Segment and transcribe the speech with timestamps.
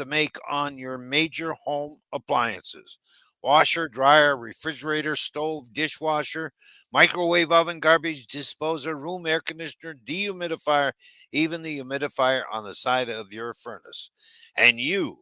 [0.00, 2.98] to make on your major home appliances
[3.42, 6.52] washer, dryer, refrigerator, stove, dishwasher,
[6.92, 10.92] microwave oven, garbage disposer, room air conditioner, dehumidifier,
[11.32, 14.10] even the humidifier on the side of your furnace.
[14.56, 15.18] And you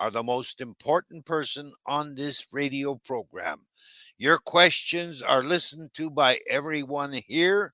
[0.00, 3.60] are the most important person on this radio program.
[4.16, 7.72] Your questions are listened to by everyone here,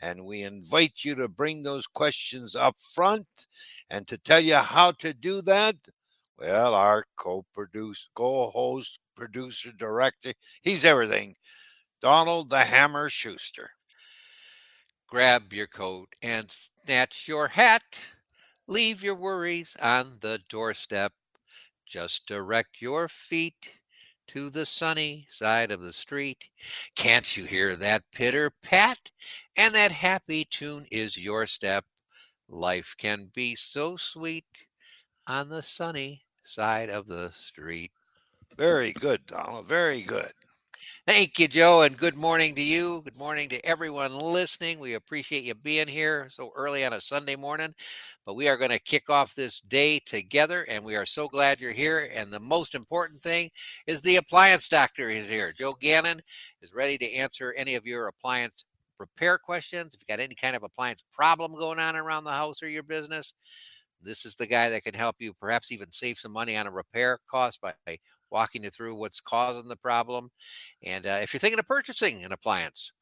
[0.00, 3.26] and we invite you to bring those questions up front.
[3.90, 5.76] And to tell you how to do that,
[6.38, 11.34] well, our co producer, co host, producer, director, he's everything.
[12.00, 13.70] Donald the Hammer Schuster.
[15.08, 17.98] Grab your coat and snatch your hat.
[18.66, 21.12] Leave your worries on the doorstep.
[21.86, 23.77] Just direct your feet
[24.28, 26.48] to the sunny side of the street.
[26.94, 29.10] Can't you hear that pitter pat?
[29.56, 31.84] And that happy tune is your step.
[32.48, 34.66] Life can be so sweet
[35.26, 37.92] on the sunny side of the street.
[38.56, 39.66] Very good, Donald.
[39.66, 40.32] Very good.
[41.08, 43.00] Thank you, Joe, and good morning to you.
[43.02, 44.78] Good morning to everyone listening.
[44.78, 47.74] We appreciate you being here so early on a Sunday morning.
[48.26, 51.62] But we are going to kick off this day together, and we are so glad
[51.62, 52.10] you're here.
[52.14, 53.48] And the most important thing
[53.86, 55.50] is the appliance doctor is here.
[55.56, 56.20] Joe Gannon
[56.60, 58.66] is ready to answer any of your appliance
[58.98, 59.94] repair questions.
[59.94, 62.82] If you got any kind of appliance problem going on around the house or your
[62.82, 63.32] business,
[64.02, 66.70] this is the guy that can help you perhaps even save some money on a
[66.70, 67.72] repair cost by
[68.30, 70.30] walking you through what's causing the problem.
[70.82, 72.92] And uh, if you're thinking of purchasing an appliance,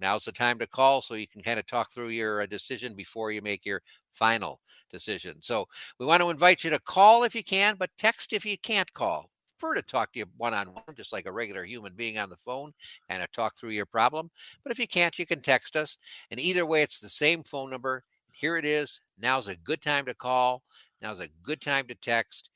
[0.00, 2.94] now's the time to call so you can kind of talk through your uh, decision
[2.94, 5.36] before you make your final decision.
[5.40, 5.66] So
[5.98, 8.92] we want to invite you to call if you can, but text if you can't
[8.94, 9.30] call.
[9.58, 12.30] Prefer to talk to you one on one, just like a regular human being on
[12.30, 12.72] the phone,
[13.08, 14.30] and to talk through your problem.
[14.62, 15.98] But if you can't, you can text us.
[16.30, 18.04] And either way, it's the same phone number.
[18.30, 19.00] Here it is.
[19.18, 20.62] Now's a good time to call.
[21.02, 22.50] Now's a good time to text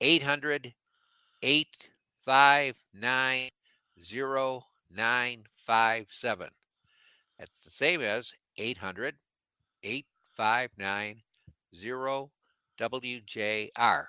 [0.00, 0.72] 800
[1.42, 1.90] eight
[2.24, 3.50] five nine
[4.00, 6.48] zero nine five seven.
[7.38, 9.14] That's the same as 800
[9.82, 11.22] 859
[12.80, 14.06] WJR.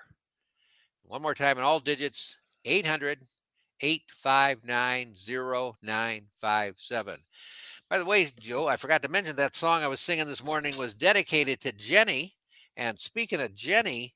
[1.02, 3.20] One more time in all digits 800
[3.80, 5.14] 859
[5.80, 7.20] 0957.
[7.88, 10.76] By the way, Joe, I forgot to mention that song I was singing this morning
[10.76, 12.34] was dedicated to Jenny.
[12.76, 14.14] And speaking of Jenny,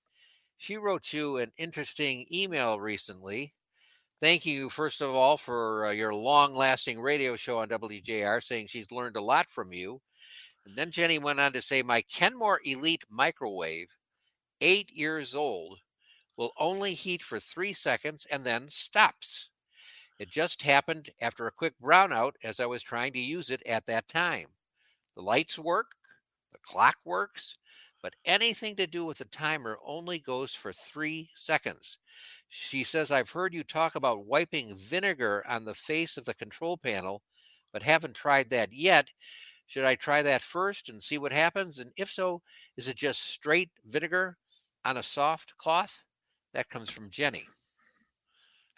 [0.62, 3.52] she wrote you an interesting email recently.
[4.20, 8.68] Thanking you, first of all, for uh, your long lasting radio show on WJR, saying
[8.68, 10.00] she's learned a lot from you.
[10.64, 13.88] And then Jenny went on to say, My Kenmore Elite microwave,
[14.60, 15.80] eight years old,
[16.38, 19.48] will only heat for three seconds and then stops.
[20.20, 23.86] It just happened after a quick brownout as I was trying to use it at
[23.86, 24.46] that time.
[25.16, 25.96] The lights work,
[26.52, 27.56] the clock works,
[28.02, 31.98] but anything to do with the timer only goes for three seconds.
[32.48, 36.76] She says, I've heard you talk about wiping vinegar on the face of the control
[36.76, 37.22] panel,
[37.72, 39.08] but haven't tried that yet.
[39.66, 41.78] Should I try that first and see what happens?
[41.78, 42.42] And if so,
[42.76, 44.36] is it just straight vinegar
[44.84, 46.04] on a soft cloth?
[46.52, 47.44] That comes from Jenny.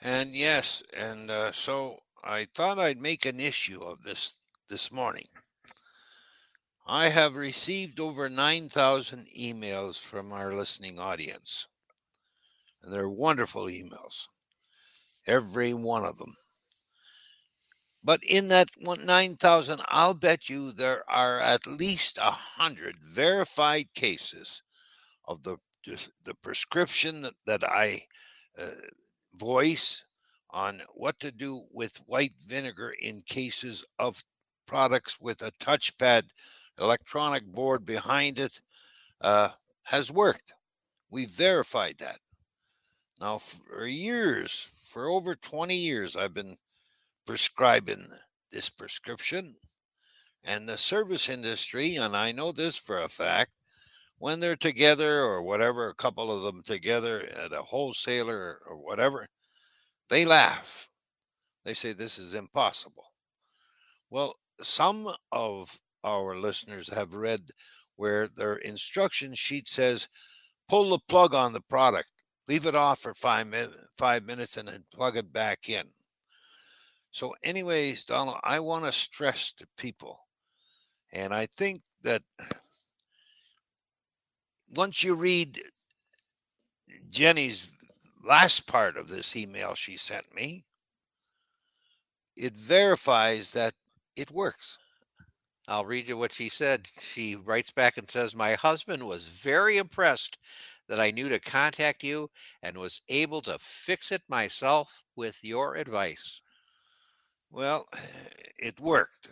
[0.03, 4.37] And yes, and uh, so I thought I'd make an issue of this
[4.69, 5.27] this morning.
[6.87, 11.67] I have received over 9,000 emails from our listening audience.
[12.83, 14.29] And they're wonderful emails,
[15.27, 16.35] every one of them.
[18.03, 24.63] But in that 9,000, I'll bet you there are at least a 100 verified cases
[25.25, 25.57] of the,
[25.87, 28.03] the prescription that, that I
[28.59, 28.67] uh,
[29.35, 30.05] voice
[30.51, 34.23] on what to do with white vinegar in cases of
[34.67, 36.25] products with a touchpad
[36.79, 38.61] electronic board behind it
[39.21, 39.51] uh,
[39.85, 40.55] has worked.
[41.11, 42.19] We verified that.
[43.21, 46.57] Now, for years, for over 20 years, I've been
[47.27, 48.09] prescribing
[48.51, 49.57] this prescription.
[50.45, 53.53] And the service industry, and I know this for a fact,
[54.19, 59.27] when they're together or whatever, a couple of them together at a wholesaler or whatever,
[60.09, 60.89] they laugh.
[61.65, 63.07] They say this is impossible.
[64.11, 67.41] Well, some of our listeners have read
[67.97, 70.09] where their instruction sheet says
[70.69, 72.11] pull the plug on the product,
[72.49, 75.85] leave it off for five, minutes, five minutes, and then plug it back in.
[77.11, 80.19] So, anyways, Donald, I want to stress to people,
[81.13, 82.23] and I think that
[84.75, 85.61] once you read
[87.09, 87.73] Jenny's
[88.27, 90.65] last part of this email she sent me,
[92.37, 93.75] it verifies that
[94.17, 94.79] it works.
[95.67, 96.89] I'll read you what she said.
[97.01, 100.37] She writes back and says, My husband was very impressed
[100.89, 102.31] that I knew to contact you
[102.63, 106.43] and was able to fix it myself with your advice.
[107.51, 107.87] Well,
[108.59, 109.29] it worked.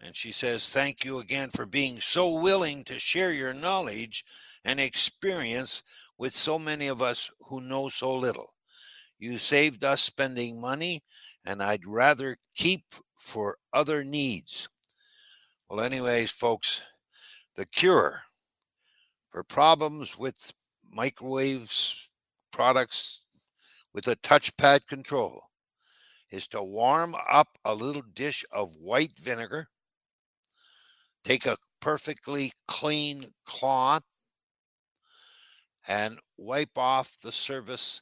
[0.00, 4.24] And she says, Thank you again for being so willing to share your knowledge
[4.64, 5.82] and experience
[6.18, 8.54] with so many of us who know so little.
[9.20, 11.02] You saved us spending money,
[11.44, 12.82] and I'd rather keep
[13.18, 14.68] for other needs.
[15.70, 16.82] Well, anyways, folks,
[17.54, 18.22] the cure
[19.30, 20.54] for problems with
[20.90, 22.08] microwaves
[22.50, 23.20] products
[23.92, 25.42] with a touchpad control
[26.30, 29.68] is to warm up a little dish of white vinegar.
[31.22, 34.04] Take a perfectly clean cloth
[35.86, 38.00] and wipe off the surface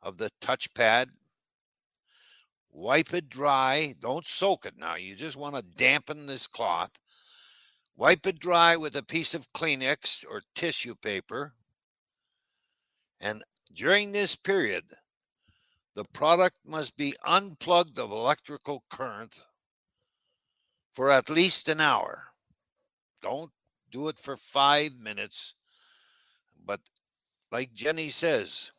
[0.00, 1.06] of the touchpad.
[2.70, 3.96] Wipe it dry.
[3.98, 4.94] Don't soak it now.
[4.94, 6.92] You just want to dampen this cloth.
[7.98, 11.54] Wipe it dry with a piece of Kleenex or tissue paper.
[13.20, 13.42] And
[13.74, 14.84] during this period,
[15.96, 19.42] the product must be unplugged of electrical current
[20.92, 22.28] for at least an hour.
[23.20, 23.50] Don't
[23.90, 25.56] do it for five minutes.
[26.64, 26.78] But
[27.50, 28.70] like Jenny says,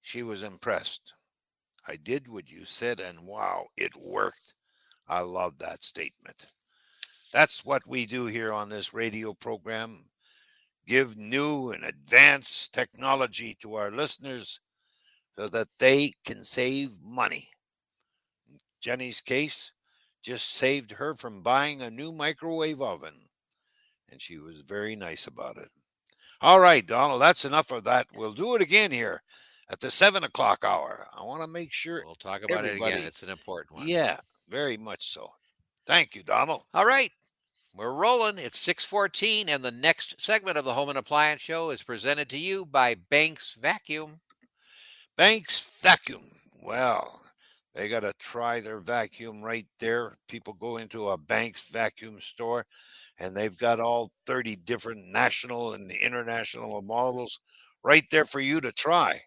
[0.00, 1.12] she was impressed.
[1.86, 4.54] I did what you said, and wow, it worked.
[5.06, 6.46] I love that statement.
[7.32, 10.06] That's what we do here on this radio program
[10.86, 14.60] give new and advanced technology to our listeners
[15.36, 17.48] so that they can save money.
[18.80, 19.72] Jenny's case
[20.22, 23.14] just saved her from buying a new microwave oven,
[24.10, 25.68] and she was very nice about it.
[26.40, 28.06] All right, Donald, that's enough of that.
[28.14, 29.22] We'll do it again here
[29.70, 31.06] at the seven o'clock hour.
[31.16, 32.02] I want to make sure.
[32.04, 33.02] We'll talk about it again.
[33.04, 33.88] It's an important one.
[33.88, 34.18] Yeah,
[34.48, 35.30] very much so.
[35.86, 36.62] Thank you, Donald.
[36.74, 37.12] All right.
[37.76, 38.38] We're rolling.
[38.38, 42.38] It's 614, and the next segment of the Home and Appliance Show is presented to
[42.38, 44.20] you by Banks Vacuum.
[45.16, 46.24] Banks Vacuum.
[46.62, 47.20] Well,
[47.74, 50.16] they got to try their vacuum right there.
[50.26, 52.64] People go into a Banks vacuum store
[53.18, 57.38] and they've got all 30 different national and international models
[57.84, 59.20] right there for you to try.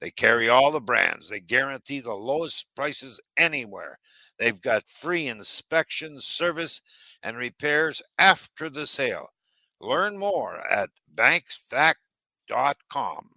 [0.00, 1.28] They carry all the brands.
[1.28, 3.98] They guarantee the lowest prices anywhere.
[4.38, 6.80] They've got free inspection, service,
[7.22, 9.30] and repairs after the sale.
[9.80, 13.30] Learn more at banksvac.com.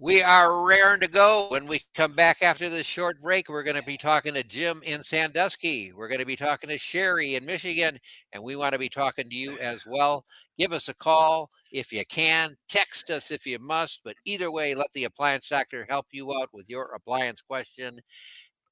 [0.00, 1.48] We are raring to go.
[1.50, 4.80] When we come back after this short break, we're going to be talking to Jim
[4.84, 5.92] in Sandusky.
[5.92, 7.98] We're going to be talking to Sherry in Michigan,
[8.32, 10.24] and we want to be talking to you as well.
[10.56, 14.74] Give us a call if you can, text us if you must, but either way,
[14.74, 18.00] let the appliance doctor help you out with your appliance question.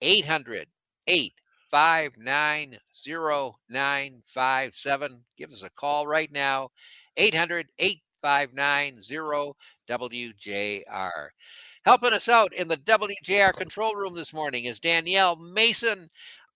[0.03, 0.69] 800
[1.07, 5.25] 859 0957.
[5.37, 6.71] Give us a call right now.
[7.17, 9.01] 800 859
[9.89, 11.29] WJR.
[11.85, 16.11] Helping us out in the WJR control room this morning is Danielle Mason.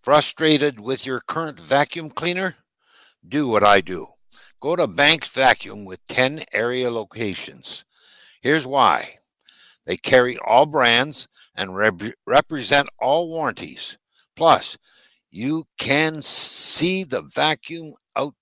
[0.00, 2.56] Frustrated with your current vacuum cleaner?
[3.26, 4.08] Do what I do.
[4.60, 7.84] Go to Banks Vacuum with 10 area locations.
[8.40, 9.14] Here's why
[9.84, 13.98] they carry all brands and rep- represent all warranties.
[14.36, 14.78] Plus,
[15.30, 18.34] you can see the vacuum out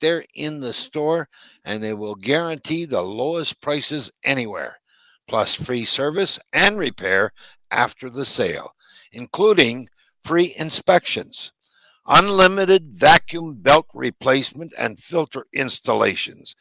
[0.00, 1.28] there in the store,
[1.64, 4.78] and they will guarantee the lowest prices anywhere,
[5.26, 7.32] plus free service and repair
[7.70, 8.72] after the sale,
[9.12, 9.88] including
[10.24, 11.52] free inspections,
[12.06, 16.54] unlimited vacuum belt replacement and filter installations.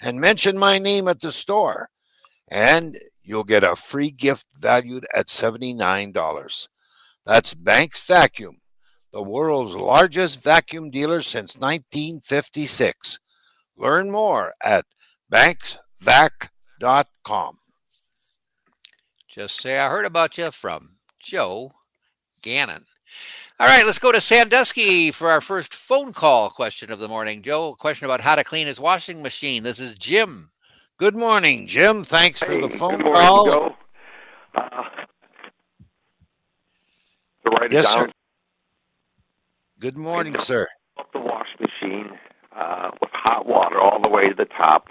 [0.00, 1.88] And mention my name at the store,
[2.48, 6.68] and you'll get a free gift valued at $79.
[7.24, 8.56] That's Banks Vacuum
[9.14, 13.20] the world's largest vacuum dealer since 1956.
[13.76, 14.84] Learn more at
[15.32, 17.58] banksvac.com.
[19.28, 20.90] Just say I heard about you from
[21.20, 21.70] Joe
[22.42, 22.84] Gannon.
[23.60, 27.40] All right, let's go to Sandusky for our first phone call question of the morning.
[27.40, 29.62] Joe, a question about how to clean his washing machine.
[29.62, 30.50] This is Jim.
[30.98, 32.02] Good morning, Jim.
[32.02, 33.46] Thanks for Hey, the phone good morning, call.
[33.46, 33.76] Joe.
[34.56, 34.60] Uh,
[37.44, 38.08] to write Yes, it sir.
[39.84, 40.66] Good morning, sir.
[40.98, 42.08] up the wash machine
[42.56, 44.88] uh, with hot water all the way to the top.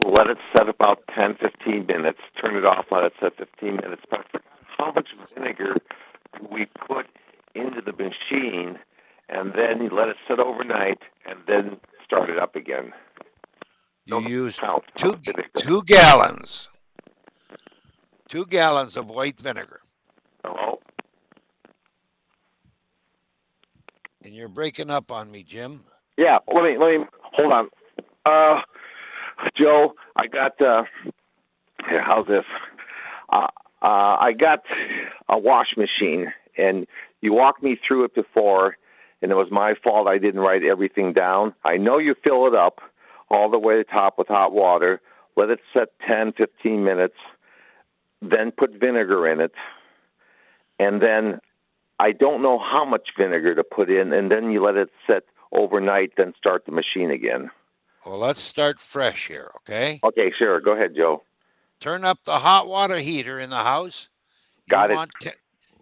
[0.00, 2.18] Let it set about 10, 15 minutes.
[2.42, 2.86] Turn it off.
[2.90, 4.02] Let it set 15 minutes.
[4.10, 4.26] But
[4.76, 5.76] how much vinegar
[6.36, 7.06] do we put
[7.54, 8.76] into the machine,
[9.28, 12.92] and then you let it sit overnight, and then start it up again.
[14.04, 15.48] You Don't used count two vinegar.
[15.58, 16.70] two gallons.
[18.28, 19.78] Two gallons of white vinegar.
[20.44, 20.80] Hello?
[24.24, 25.80] And you're breaking up on me, Jim.
[26.16, 27.68] Yeah, let me let me hold on.
[28.24, 28.62] Uh,
[29.56, 30.84] Joe, I got uh,
[31.88, 32.02] here.
[32.02, 32.44] How's this?
[33.30, 33.48] Uh,
[33.82, 34.60] uh, I got
[35.28, 36.86] a wash machine, and
[37.20, 38.78] you walked me through it before,
[39.20, 40.08] and it was my fault.
[40.08, 41.54] I didn't write everything down.
[41.62, 42.78] I know you fill it up
[43.30, 45.02] all the way to the top with hot water.
[45.36, 47.16] Let it set 10, 15 minutes.
[48.22, 49.52] Then put vinegar in it,
[50.78, 51.40] and then
[51.98, 55.24] I don't know how much vinegar to put in, and then you let it set
[55.52, 57.50] overnight, then start the machine again.
[58.04, 60.00] Well, let's start fresh here, okay?
[60.04, 60.60] Okay, sure.
[60.60, 61.22] Go ahead, Joe.
[61.80, 64.08] Turn up the hot water heater in the house.
[64.68, 64.96] Got you it.
[64.96, 65.30] Want te-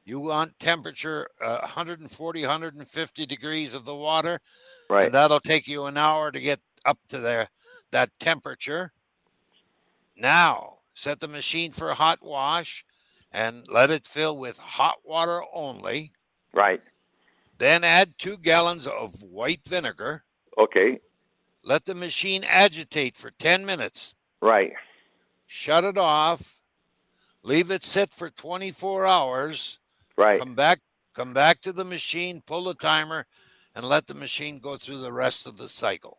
[0.04, 4.40] you want temperature uh, 140, 150 degrees of the water,
[4.90, 5.06] Right.
[5.06, 7.48] and that'll take you an hour to get up to there
[7.92, 8.92] that temperature.
[10.16, 12.84] Now, set the machine for a hot wash
[13.32, 16.12] and let it fill with hot water only.
[16.52, 16.80] Right.
[17.58, 20.24] Then add two gallons of white vinegar.
[20.58, 21.00] Okay.
[21.64, 24.14] Let the machine agitate for 10 minutes.
[24.40, 24.72] Right.
[25.46, 26.60] Shut it off.
[27.42, 29.78] Leave it sit for 24 hours.
[30.16, 30.38] Right.
[30.38, 30.80] Come back,
[31.14, 33.26] come back to the machine, pull the timer,
[33.74, 36.18] and let the machine go through the rest of the cycle.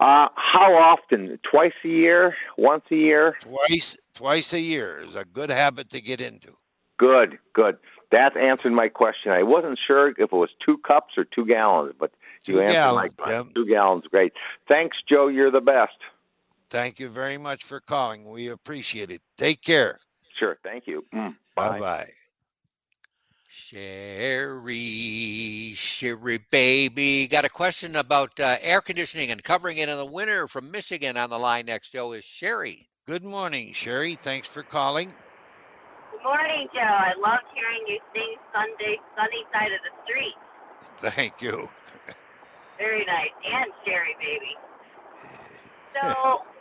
[0.00, 1.38] Uh, how often?
[1.48, 2.34] Twice a year?
[2.56, 3.36] Once a year?
[3.40, 6.56] Twice, twice a year is a good habit to get into.
[6.98, 7.38] Good.
[7.52, 7.76] Good.
[8.10, 9.30] That answered my question.
[9.30, 12.12] I wasn't sure if it was two cups or two gallons, but
[12.44, 13.44] Two you answered gallons, my question.
[13.44, 13.52] Jim.
[13.54, 14.04] Two gallons.
[14.10, 14.32] Great.
[14.66, 15.28] Thanks, Joe.
[15.28, 15.92] You're the best.
[16.70, 18.28] Thank you very much for calling.
[18.28, 19.20] We appreciate it.
[19.36, 19.98] Take care.
[20.38, 20.56] Sure.
[20.62, 21.04] Thank you.
[21.14, 22.10] Mm, Bye bye.
[23.70, 24.74] Sherry,
[25.76, 27.28] Sherry baby.
[27.28, 31.16] Got a question about uh, air conditioning and covering it in the winter from Michigan
[31.16, 31.92] on the line next.
[31.92, 32.88] Joe is Sherry.
[33.06, 34.16] Good morning, Sherry.
[34.16, 35.14] Thanks for calling.
[36.10, 36.80] Good morning, Joe.
[36.80, 40.34] I loved hearing you sing Sunday, sunny side of the street.
[41.14, 41.70] Thank you.
[42.76, 43.30] Very nice.
[43.54, 44.56] And Sherry, baby.
[45.90, 46.06] So,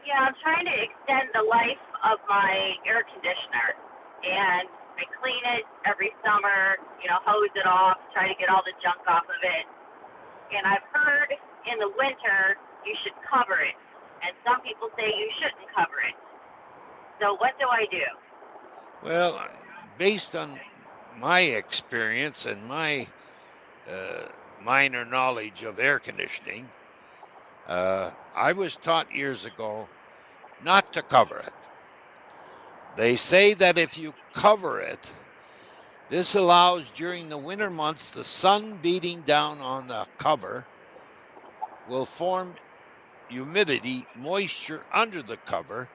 [0.10, 3.78] yeah, I'm trying to extend the life of my air conditioner.
[4.25, 4.66] And
[5.00, 8.75] I clean it every summer, you know, hose it off, try to get all the
[8.84, 9.65] junk off of it.
[10.51, 11.32] And I've heard
[11.72, 13.79] in the winter you should cover it.
[14.20, 16.15] And some people say you shouldn't cover it.
[17.24, 18.03] So, what do I do?
[19.08, 19.48] Well,
[19.98, 20.60] based on
[21.18, 23.08] my experience and my
[23.89, 24.27] uh,
[24.62, 26.68] minor knowledge of air conditioning,
[27.68, 29.88] uh, I was taught years ago
[30.63, 31.53] not to cover it.
[33.00, 35.13] They say that if you cover it,
[36.10, 40.65] this allows during the winter months the sun beating down on the cover
[41.88, 42.56] will form
[43.29, 45.88] humidity, moisture under the cover,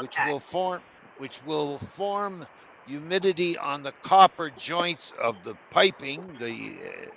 [0.00, 0.80] which will form
[1.18, 2.46] which will form
[2.86, 7.10] humidity on the copper joints of the piping, the uh,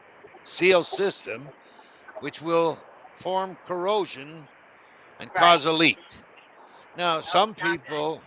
[0.43, 1.47] seal system,
[2.19, 2.77] which will
[3.13, 4.45] form corrosion
[5.21, 5.33] and Right.
[5.33, 5.97] cause a leak.
[6.97, 8.21] Now, some people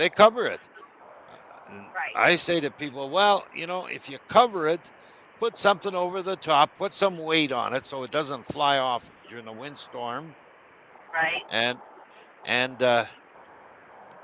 [0.00, 0.60] they cover it.
[1.70, 2.16] Right.
[2.16, 4.80] I say to people, well, you know, if you cover it,
[5.38, 9.10] put something over the top, put some weight on it so it doesn't fly off
[9.28, 10.34] during a windstorm
[11.12, 11.42] Right?
[11.50, 11.78] and
[12.46, 13.04] and uh,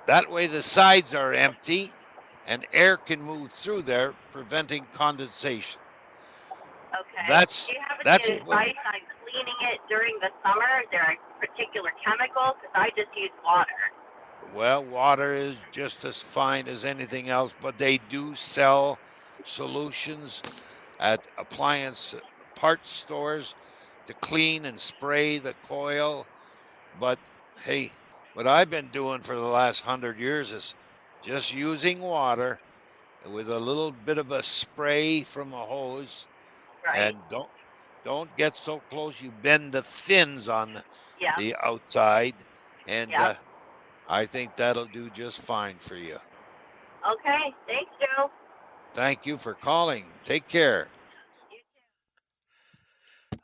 [0.06, 1.92] that way the sides are empty
[2.46, 5.80] and air can move through there preventing condensation
[6.94, 7.24] Okay.
[7.28, 10.80] That's- Do you have any that's what- advice on cleaning it during the summer?
[10.82, 12.56] Is there a particular chemical?
[12.56, 13.82] Because I just use water.
[14.54, 18.98] Well water is just as fine as anything else but they do sell
[19.44, 20.42] solutions
[20.98, 22.14] at appliance
[22.54, 23.54] parts stores
[24.06, 26.26] to clean and spray the coil
[27.00, 27.18] but
[27.64, 27.90] hey
[28.34, 30.74] what i've been doing for the last hundred years is
[31.22, 32.58] just using water
[33.30, 36.26] with a little bit of a spray from a hose
[36.86, 36.98] Right.
[36.98, 37.48] and don't
[38.04, 40.84] don't get so close you bend the fins on the,
[41.20, 41.34] Yeah.
[41.36, 42.34] the outside,
[42.86, 43.28] and Yeah.
[43.30, 43.34] uh,
[44.08, 46.14] I think that'll do just fine for you.
[47.10, 47.54] Okay.
[47.66, 48.30] Thanks, Joe.
[48.92, 50.04] Thank you for calling.
[50.24, 50.88] Take care.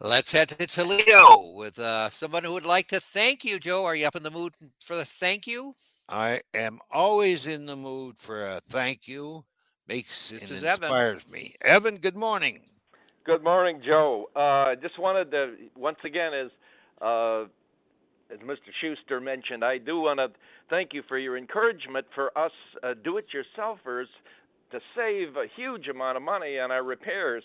[0.01, 3.85] Let's head to Toledo with uh, someone who would like to thank you, Joe.
[3.85, 4.55] Are you up in the mood
[4.85, 5.75] for the thank you?
[6.09, 9.45] I am always in the mood for a thank you.
[9.87, 10.85] Makes This and is Evan.
[10.85, 11.55] inspires me.
[11.61, 12.61] Evan, good morning.
[13.25, 14.29] Good morning, Joe.
[14.35, 16.51] Uh, just wanted to once again, as
[17.01, 17.43] uh,
[18.33, 18.71] as Mr.
[18.81, 20.31] Schuster mentioned, I do want to
[20.73, 22.51] thank you for your encouragement for us
[22.83, 24.07] uh, do-it-yourselfers
[24.71, 27.45] to save a huge amount of money on our repairs.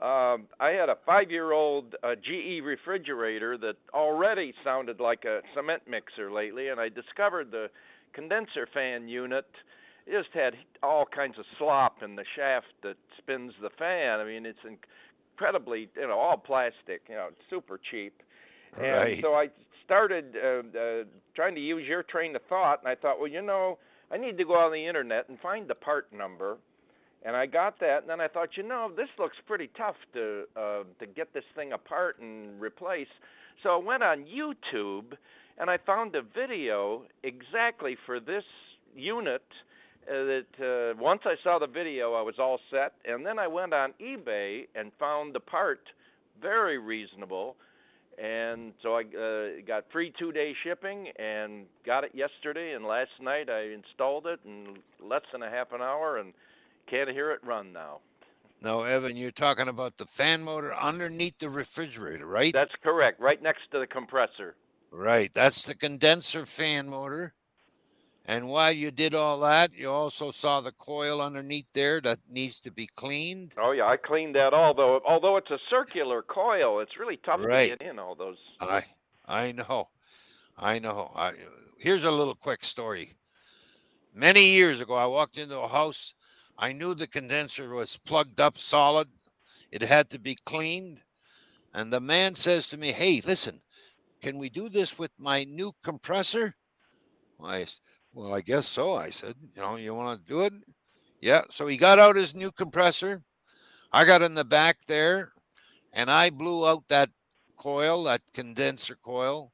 [0.00, 6.30] Um, I had a five-year-old uh, GE refrigerator that already sounded like a cement mixer
[6.30, 7.66] lately, and I discovered the
[8.12, 9.46] condenser fan unit
[10.08, 14.20] just had all kinds of slop in the shaft that spins the fan.
[14.20, 14.58] I mean, it's
[15.34, 18.22] incredibly, you know, all plastic, you know, super cheap.
[18.78, 19.18] And Right.
[19.20, 19.48] so I
[19.88, 21.04] started uh, uh,
[21.34, 23.78] trying to use your train of thought, and I thought, well, you know,
[24.12, 26.58] I need to go on the internet and find the part number.
[27.24, 30.44] And I got that, and then I thought, you know, this looks pretty tough to
[30.56, 33.08] uh, to get this thing apart and replace.
[33.62, 35.16] So I went on YouTube,
[35.56, 38.44] and I found a video exactly for this
[38.94, 39.42] unit.
[40.06, 43.46] Uh, that uh, once I saw the video, I was all set, and then I
[43.46, 45.80] went on eBay and found the part
[46.40, 47.56] very reasonable,
[48.20, 52.72] and so I uh, got free two-day shipping and got it yesterday.
[52.72, 56.32] And last night I installed it in less than a half an hour, and
[56.88, 58.00] can't hear it run now.
[58.60, 62.52] No, Evan, you're talking about the fan motor underneath the refrigerator, right?
[62.52, 64.56] That's correct, right next to the compressor.
[64.90, 65.32] Right.
[65.32, 67.34] That's the condenser fan motor.
[68.28, 72.60] And while you did all that, you also saw the coil underneath there that needs
[72.60, 73.54] to be cleaned.
[73.56, 74.52] Oh yeah, I cleaned that.
[74.52, 77.70] Although although it's a circular coil, it's really tough Right.
[77.70, 78.36] to get in all those.
[78.60, 78.84] I
[79.24, 79.88] I know.
[80.58, 81.10] I know.
[81.16, 81.32] I
[81.78, 83.14] here's a little quick story.
[84.12, 86.14] Many years ago, I walked into a house.
[86.58, 89.08] I knew the condenser was plugged up solid.
[89.72, 91.02] It had to be cleaned.
[91.72, 93.62] And the man says to me, Hey, listen,
[94.20, 96.56] can we do this with my new compressor?
[97.42, 97.66] I
[98.18, 98.94] well, I guess so.
[98.94, 100.52] I said, you know, you want to do it?
[101.20, 101.42] Yeah.
[101.50, 103.22] So he got out his new compressor.
[103.92, 105.30] I got in the back there
[105.92, 107.10] and I blew out that
[107.56, 109.52] coil, that condenser coil.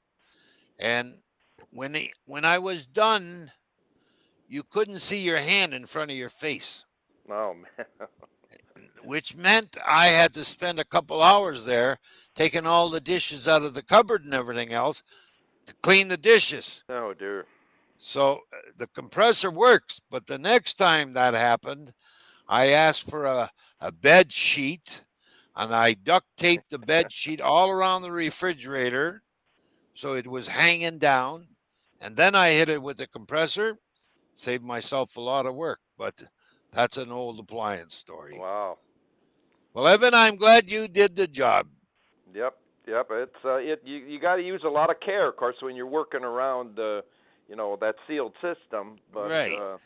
[0.79, 1.19] And
[1.71, 3.53] when he, when I was done,
[4.49, 6.87] you couldn't see your hand in front of your face,
[7.31, 8.09] Oh man.
[9.05, 11.99] which meant I had to spend a couple hours there
[12.35, 15.03] taking all the dishes out of the cupboard and everything else
[15.67, 16.83] to clean the dishes.
[16.89, 17.47] oh dear.
[17.97, 21.95] So uh, the compressor works, but the next time that happened,
[22.49, 25.05] I asked for a, a bed sheet
[25.57, 29.23] and I duct taped the bed sheet all around the refrigerator
[29.95, 31.47] so it was hanging down.
[32.01, 33.79] And then I hit it with the compressor,
[34.35, 35.79] saved myself a lot of work.
[35.97, 36.15] But
[36.73, 38.37] that's an old appliance story.
[38.39, 38.79] Wow.
[39.73, 41.69] Well, Evan, I'm glad you did the job.
[42.35, 42.55] Yep,
[42.87, 43.07] yep.
[43.11, 43.81] It's uh, it.
[43.85, 46.79] You you got to use a lot of care, of course, when you're working around,
[46.79, 47.03] uh,
[47.49, 48.99] you know, that sealed system.
[49.13, 49.53] But Right.
[49.53, 49.79] uh,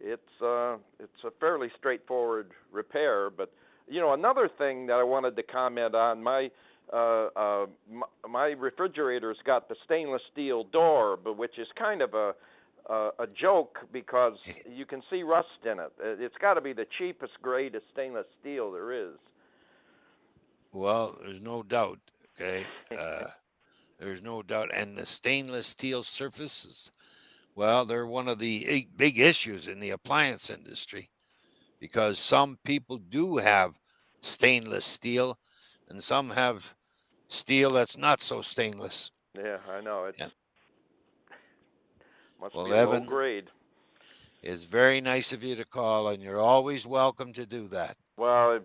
[0.00, 3.30] it's uh, it's a fairly straightforward repair.
[3.30, 3.52] But
[3.88, 6.50] you know, another thing that I wanted to comment on my.
[6.92, 12.14] Uh, uh, my, my refrigerator's got the stainless steel door, but which is kind of
[12.14, 12.34] a
[12.88, 14.34] a, a joke because
[14.68, 15.92] you can see rust in it.
[16.02, 19.14] It- It's got to be the cheapest grade of stainless steel there is.
[20.72, 22.00] Well, there's no doubt.
[22.36, 22.64] Okay.
[22.96, 23.26] Uh,
[23.98, 24.70] there's no doubt.
[24.74, 26.90] And the stainless steel surfaces,
[27.54, 31.10] well, they're one of the big issues in the appliance industry
[31.78, 33.78] because some people do have
[34.20, 35.38] stainless steel
[35.88, 36.74] and some have
[37.28, 39.12] steel that's not so stainless.
[39.34, 40.04] Yeah, I know.
[40.04, 40.28] It's Yeah.
[42.40, 43.50] must Well, be a low grade.
[44.42, 47.96] It's very nice of you to call, and you're always welcome to do that.
[48.16, 48.60] Well, I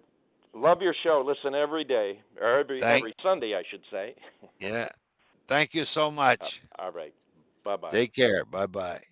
[0.58, 1.22] love your show.
[1.26, 4.16] Listen every day, or every Thank- every Sunday, I should say.
[4.60, 4.90] Yeah.
[5.48, 6.62] Thank you so much.
[6.80, 7.14] Uh, all right.
[7.66, 7.98] Bye bye.
[7.98, 8.46] Take care.
[8.46, 9.04] Bye bye.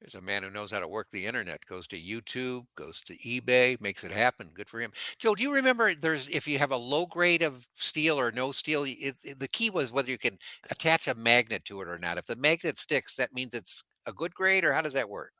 [0.00, 1.64] There's a man who knows how to work the internet.
[1.66, 4.52] Goes to YouTube, goes to eBay, makes it happen.
[4.54, 4.92] Good for him.
[5.18, 5.92] Joe, do you remember?
[5.94, 9.48] There's if you have a low grade of steel or no steel, it, it- the
[9.48, 10.38] key was whether you can
[10.70, 12.18] attach a magnet to it or not.
[12.18, 15.32] If the magnet sticks, that means it's a good grade, or how does that work?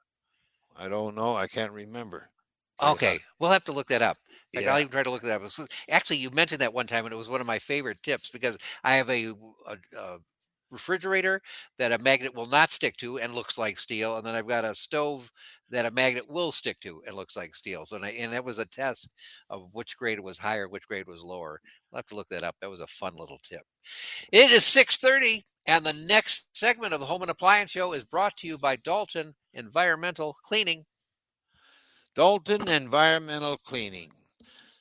[0.74, 1.36] I don't know.
[1.36, 2.30] I can't remember.
[2.80, 2.92] Yeah.
[2.92, 4.18] Okay, we'll have to look that up.
[4.52, 4.72] In fact, Yeah.
[4.72, 5.50] I'll even try to look that up.
[5.88, 8.56] Actually, you mentioned that one time, and it was one of my favorite tips because
[8.84, 9.26] I have a,
[9.66, 10.18] a, a
[10.70, 11.40] refrigerator
[11.78, 14.64] that a magnet will not stick to and looks like steel, and then I've got
[14.64, 15.30] a stove
[15.70, 17.84] that a magnet will stick to and looks like steel.
[17.84, 19.10] So and, I, and that was a test
[19.50, 21.60] of which grade was higher, which grade was lower.
[21.92, 22.56] I'll have to look that up.
[22.60, 23.62] That was a fun little tip.
[24.32, 28.36] It is 6:30, and the next segment of the Home and Appliance Show is brought
[28.38, 30.84] to you by Dalton Environmental Cleaning.
[32.14, 34.10] Dalton Environmental Cleaning.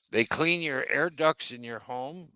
[0.09, 2.29] They clean your air ducts in your home.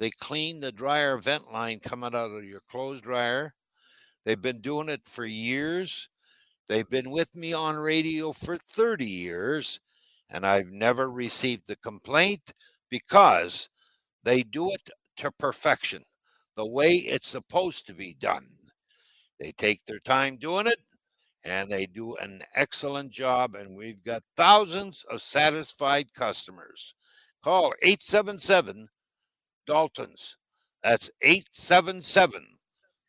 [0.00, 3.54] They clean the dryer vent line coming out of your clothes dryer.
[4.24, 6.08] They've been doing it for years.
[6.68, 9.78] They've been with me on radio for 30 years,
[10.30, 12.54] and I've never received a complaint
[12.88, 13.68] because
[14.24, 16.02] they do it to perfection,
[16.56, 18.46] the way it's supposed to be done.
[19.38, 20.78] They take their time doing it,
[21.44, 26.94] and they do an excellent job, and we've got thousands of satisfied customers.
[27.42, 28.88] Call 877
[29.66, 30.36] Daltons.
[30.82, 32.46] That's 877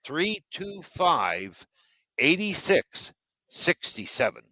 [0.04, 1.66] 325
[2.18, 4.44] 8667.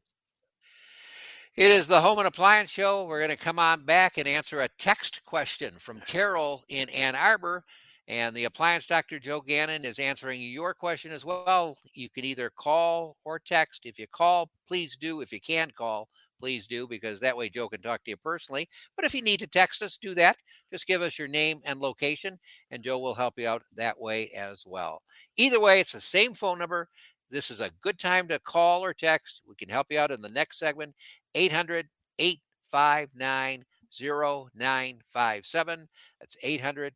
[1.56, 3.04] It is the Home and Appliance Show.
[3.04, 7.16] We're going to come on back and answer a text question from Carol in Ann
[7.16, 7.64] Arbor.
[8.08, 11.78] And the appliance doctor, Joe Gannon, is answering your question as well.
[11.94, 13.86] You can either call or text.
[13.86, 15.22] If you call, please do.
[15.22, 16.10] If you can't call,
[16.40, 18.70] please do, because that way Joe can talk to you personally.
[18.96, 20.38] But if you need to text us, do that.
[20.72, 22.40] Just give us your name and location,
[22.72, 25.02] and Joe will help you out that way as well.
[25.38, 26.88] Either way, it's the same phone number.
[27.30, 29.42] This is a good time to call or text.
[29.48, 30.96] We can help you out in the next segment
[31.36, 35.88] 800 859 0957.
[36.20, 36.94] That's 800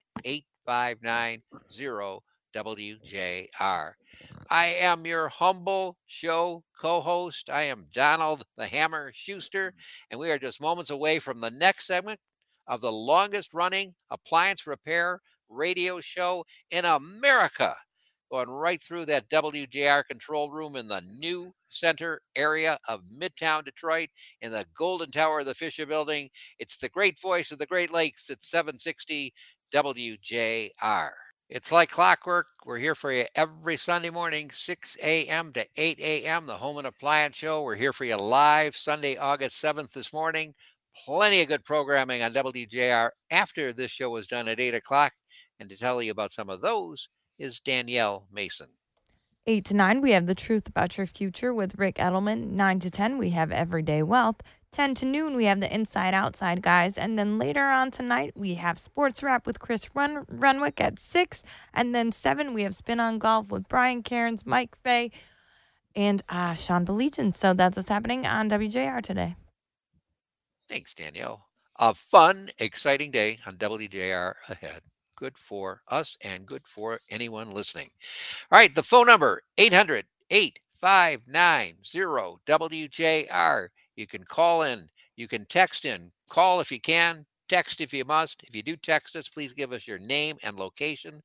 [0.66, 3.94] 590 WJR.
[4.50, 7.50] I am your humble show co host.
[7.50, 9.76] I am Donald the Hammer Schuster, mm.
[10.12, 12.20] and we are just moments away from the next segment
[12.68, 17.76] of the longest running appliance repair radio show in America.
[18.32, 24.10] Going right through that WJR control room in the new center area of Midtown Detroit
[24.42, 26.30] in the Golden Tower of the Fisher Building.
[26.58, 28.32] It's the great voice of the Great Lakes.
[28.32, 29.32] It's 760
[29.72, 31.12] WJR.
[31.54, 32.48] It's like clockwork.
[32.66, 35.54] We're here for you every Sunday morning, 6 a.m.
[35.54, 36.48] to 8 a.m.
[36.48, 37.62] The Home and Appliance Show.
[37.62, 40.56] We're here for you live Sunday, August 7th this morning.
[41.06, 45.14] Plenty of good programming on WJR after this show is done at 8 o'clock.
[45.60, 48.70] And to tell you about some of those is Danielle Mason.
[49.46, 52.54] 8 to 9, we have The Truth About Your Future with Ric Edelman.
[52.54, 54.42] 9 to 10, we have Everyday Wealth.
[54.74, 56.98] 10 to noon, we have the Inside Outside guys.
[56.98, 61.44] And then later on tonight, we have Sports Wrap with Chris Run- Renwick at 6.
[61.74, 65.12] And then 7, we have Spin on Golf with Brian Cairns, Mike Fay,
[65.96, 67.36] and uh, Sean Belegian.
[67.36, 69.36] So that's what's happening on WJR today.
[70.68, 71.46] Thanks, Danielle.
[71.78, 74.82] A fun, exciting day on WJR ahead.
[75.16, 77.90] Good for us and good for anyone listening.
[78.52, 81.76] All right, the phone number 800 859
[82.48, 83.68] WJR.
[83.96, 88.06] You can call in, you can text in, call if you can, text if you
[88.06, 88.44] must.
[88.44, 91.22] If you do text us, please give us your name and location.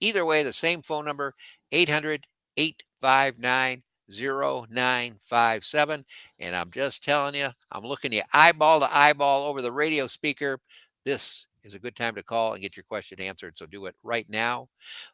[0.00, 1.34] Either way, the same phone number
[1.72, 6.04] 800 859 0957.
[6.40, 10.58] And I'm just telling you, I'm looking you eyeball to eyeball over the radio speaker.
[11.04, 13.56] This is a good time to call and get your question answered.
[13.56, 14.68] So do it right now.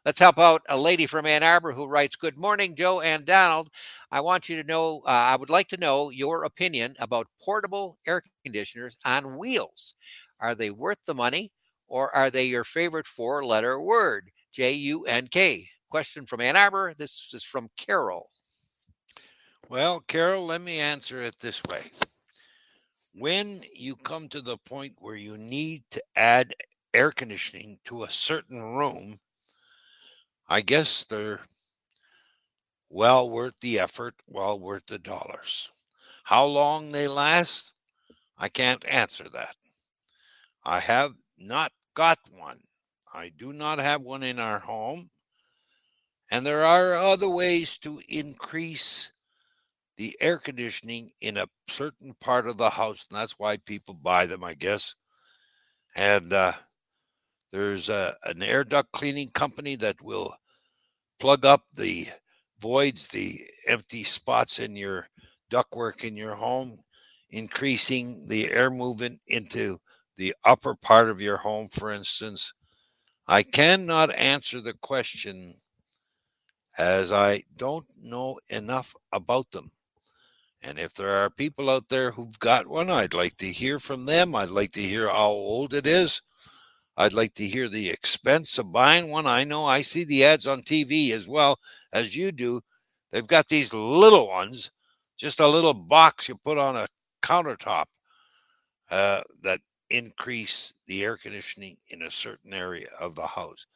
[0.05, 3.69] Let's help out a lady from Ann Arbor who writes Good morning, Joe and Donald.
[4.11, 7.97] I want you to know, uh, I would like to know your opinion about portable
[8.07, 9.93] air conditioners on wheels.
[10.39, 11.51] Are they worth the money
[11.87, 14.29] or are they your favorite four letter word?
[14.51, 15.67] J U N K.
[15.89, 16.93] Question from Ann Arbor.
[16.97, 18.29] This is from Carol.
[19.69, 21.91] Well, Carol, let me answer it this way
[23.17, 26.53] when you come to the point where you need to add
[26.93, 29.19] air conditioning to a certain room,
[30.47, 31.41] I guess they're
[32.89, 35.69] well worth the effort, well worth the dollars.
[36.23, 37.73] How long they last,
[38.37, 39.55] I can't answer that.
[40.63, 42.59] I have not got one.
[43.13, 45.09] I do not have one in our home.
[46.29, 49.11] And there are other ways to increase
[49.97, 54.25] the air conditioning in a certain part of the house, and that's why people buy
[54.25, 54.95] them, I guess.
[55.95, 56.53] And uh,
[57.51, 60.33] there's a, an air duct cleaning company that will
[61.19, 62.07] plug up the
[62.59, 65.07] voids, the empty spots in your
[65.51, 66.77] ductwork in your home,
[67.31, 69.77] increasing the air movement into
[70.17, 72.53] the upper part of your home, for instance.
[73.27, 75.53] I cannot answer the question
[76.77, 79.71] as I don't know enough about them.
[80.67, 84.05] And if there are people out there who've got one, I'd like to hear from
[84.05, 84.35] them.
[84.35, 86.21] I'd like to hear how old it is.
[86.97, 89.27] I'd like to hear the expense of buying one.
[89.27, 91.57] I know I see the ads on TV as well
[91.93, 92.59] as you do.
[93.13, 94.71] They've got these little ones,
[95.15, 96.89] just a little box you put on a
[97.21, 97.85] countertop
[98.91, 103.67] uh, that increase the air conditioning in a certain area of the house.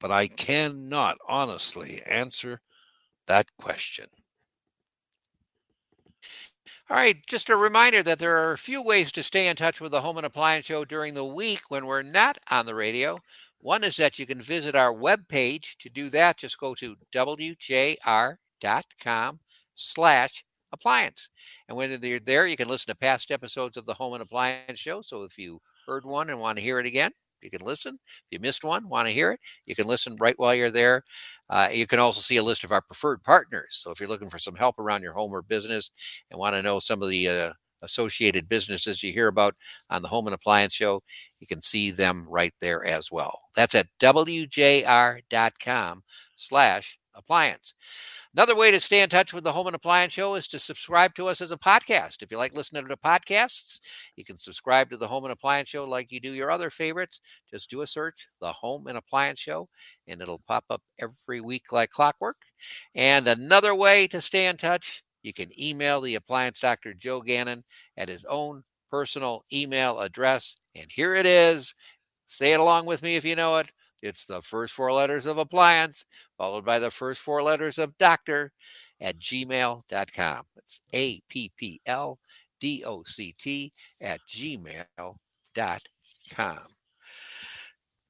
[0.00, 2.62] But I cannot honestly answer
[3.26, 4.06] that question.
[6.92, 9.80] All right, just a reminder that there are a few ways to stay in touch
[9.80, 13.18] with the Home and Appliance Show during the week when we're not on the radio.
[13.60, 15.78] One is that you can visit our webpage.
[15.78, 17.96] To do that, just go to wjr.com
[19.74, 21.30] slash appliance.
[21.66, 24.78] And when you're there, you can listen to past episodes of the Home and Appliance
[24.78, 25.00] Show.
[25.00, 27.98] So if you heard one and want to hear it again, you can listen.
[28.04, 31.04] If you missed one, want to hear it, you can listen right while you're there.
[31.50, 33.80] Uh, you can also see a list of our preferred partners.
[33.82, 35.90] So if you're looking for some help around your home or business
[36.30, 37.52] and want to know some of the uh,
[37.82, 39.54] associated businesses you hear about
[39.90, 41.02] on the Home and Appliance Show,
[41.40, 43.42] you can see them right there as well.
[43.54, 44.82] That's at wjr.com
[46.36, 47.74] slash appliance.
[48.34, 51.14] Another way to stay in touch with the Home and Appliance Show is to subscribe
[51.14, 52.22] to us as a podcast.
[52.22, 53.80] If you like listening to podcasts,
[54.16, 57.20] you can subscribe to the Home and Appliance Show like you do your other favorites.
[57.50, 59.68] Just do a search, the Home and Appliance Show,
[60.06, 62.36] and it'll pop up every week like clockwork.
[62.94, 67.64] And another way to stay in touch, you can email the appliance doctor Joe Gannon
[67.96, 70.54] at his own personal email address.
[70.74, 71.74] And here it is.
[72.26, 73.70] Say it along with me if you know it.
[74.02, 76.04] It's the first four letters of appliance,
[76.36, 78.52] followed by the first four letters of doctor
[79.00, 80.44] at gmail.com.
[80.56, 82.18] It's A P P L
[82.60, 84.86] D O C T at gmail.com.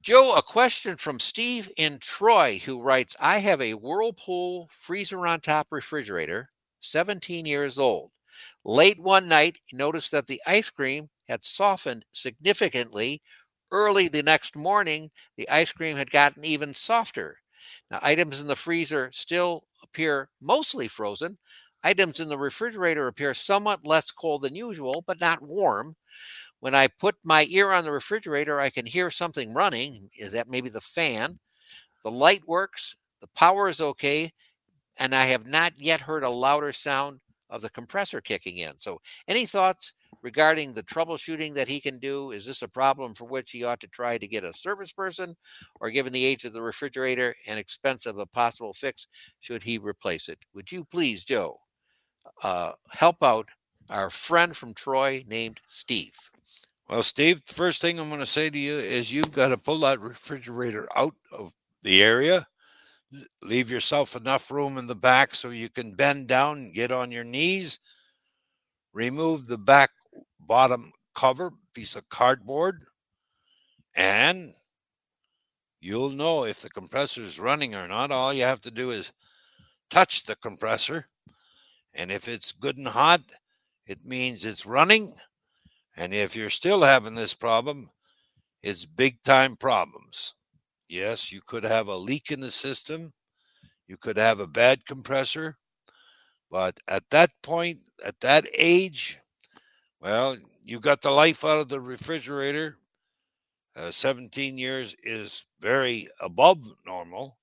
[0.01, 5.39] Joe, a question from Steve in Troy who writes I have a Whirlpool freezer on
[5.39, 6.49] top refrigerator,
[6.81, 8.11] 17 years old.
[8.65, 13.21] Late one night, noticed that the ice cream had softened significantly
[13.73, 17.39] Early the next morning, the ice cream had gotten even softer.
[17.89, 21.39] Now, items in the freezer still appear mostly frozen.
[21.83, 25.95] Items in the refrigerator appear somewhat less cold than usual, but not warm.
[26.59, 30.11] When I put my ear on the refrigerator, I can hear something running.
[30.17, 31.39] Is that maybe the fan?
[32.03, 34.33] The light works, the power is okay,
[34.97, 38.79] and I have not yet heard a louder sound of the compressor kicking in.
[38.79, 42.31] So, any thoughts regarding the troubleshooting that he can do?
[42.31, 45.35] Is this a problem for which he ought to try to get a service person,
[45.79, 49.07] or given the age of the refrigerator and expense of a possible fix,
[49.41, 50.39] should he replace it?
[50.55, 51.59] Would you please, Joe,
[52.41, 53.49] uh, help out
[53.89, 56.17] our friend from Troy named Steve?
[56.89, 59.79] Well, Steve, first thing I'm going to say to you is you've got to pull
[59.79, 62.47] that refrigerator out of the area.
[63.41, 67.11] Leave yourself enough room in the back so you can bend down and get on
[67.11, 67.79] your knees.
[68.93, 69.91] Remove the back
[70.47, 72.83] bottom cover, piece of cardboard,
[73.95, 74.53] and
[75.79, 78.11] you'll know if the compressor is running or not.
[78.11, 79.13] All you have to do is
[79.89, 81.05] touch the compressor,
[81.93, 83.21] and if it's good and hot,
[83.85, 85.13] it means it's running.
[85.95, 87.89] And if you're still having this problem,
[88.63, 90.33] it's big time problems.
[90.87, 93.13] Yes, you could have a leak in the system.
[93.87, 95.57] You could have a bad compressor.
[96.49, 99.19] But at that point, at that age,
[100.03, 102.77] well, you got the life out of the refrigerator.
[103.73, 107.37] Uh, 17 years is very above normal.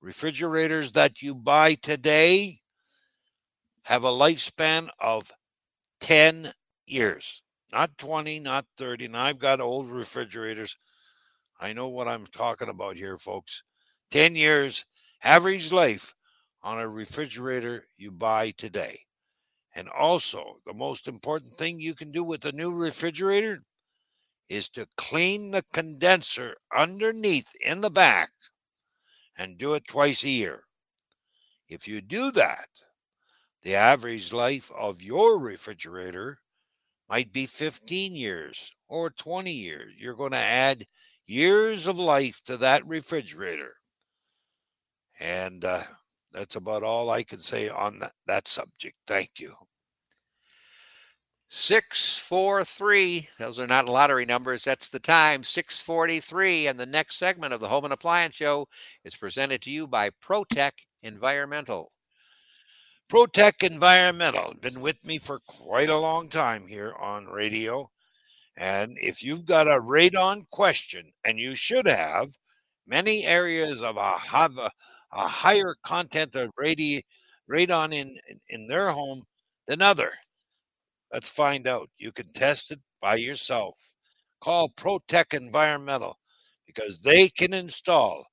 [0.00, 2.60] Refrigerators that you buy today
[3.82, 5.30] have a lifespan of
[6.00, 6.52] 10
[6.86, 7.42] years,
[7.72, 9.04] not 20, not 30.
[9.04, 10.78] And I've got old refrigerators.
[11.60, 13.62] I know what I'm talking about here, folks.
[14.12, 14.86] 10 years
[15.22, 16.14] average life
[16.62, 19.00] on a refrigerator you buy today.
[19.78, 23.62] And also, the most important thing you can do with a new refrigerator
[24.48, 28.32] is to clean the condenser underneath in the back
[29.36, 30.64] and do it twice a year.
[31.68, 32.68] If you do that,
[33.62, 36.40] the average life of your refrigerator
[37.08, 39.92] might be 15 years or 20 years.
[39.96, 40.86] You're going to add
[41.24, 43.76] years of life to that refrigerator.
[45.20, 45.84] And uh,
[46.32, 48.96] that's about all I can say on that, that subject.
[49.06, 49.54] Thank you.
[51.50, 53.28] 643.
[53.38, 54.64] Those are not lottery numbers.
[54.64, 55.42] That's the time.
[55.42, 56.66] 643.
[56.66, 58.68] And the next segment of the Home and Appliance Show
[59.04, 61.90] is presented to you by ProTech Environmental.
[63.10, 67.90] ProTech Environmental been with me for quite a long time here on radio.
[68.58, 72.36] And if you've got a radon question, and you should have,
[72.86, 74.70] many areas of a have a,
[75.12, 77.04] a higher content of radi,
[77.50, 79.22] radon in, in, in their home
[79.66, 80.12] than other.
[81.12, 81.88] Let's find out.
[81.98, 83.94] You can test it by yourself.
[84.40, 86.18] Call ProTech Environmental
[86.66, 88.26] because they can install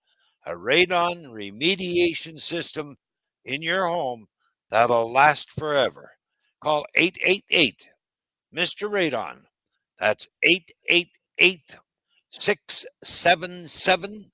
[0.45, 2.97] a radon remediation system
[3.45, 4.27] in your home
[4.69, 6.11] that'll last forever.
[6.61, 7.89] Call 888
[8.53, 8.89] Mr.
[8.89, 9.43] Radon.
[9.99, 11.75] That's 888
[12.31, 14.31] 677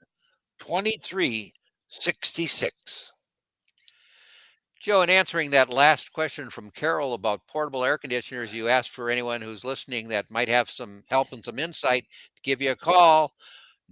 [0.59, 3.13] 2366.
[4.81, 9.11] Joe, in answering that last question from Carol about portable air conditioners, you asked for
[9.11, 12.75] anyone who's listening that might have some help and some insight to give you a
[12.75, 13.31] call.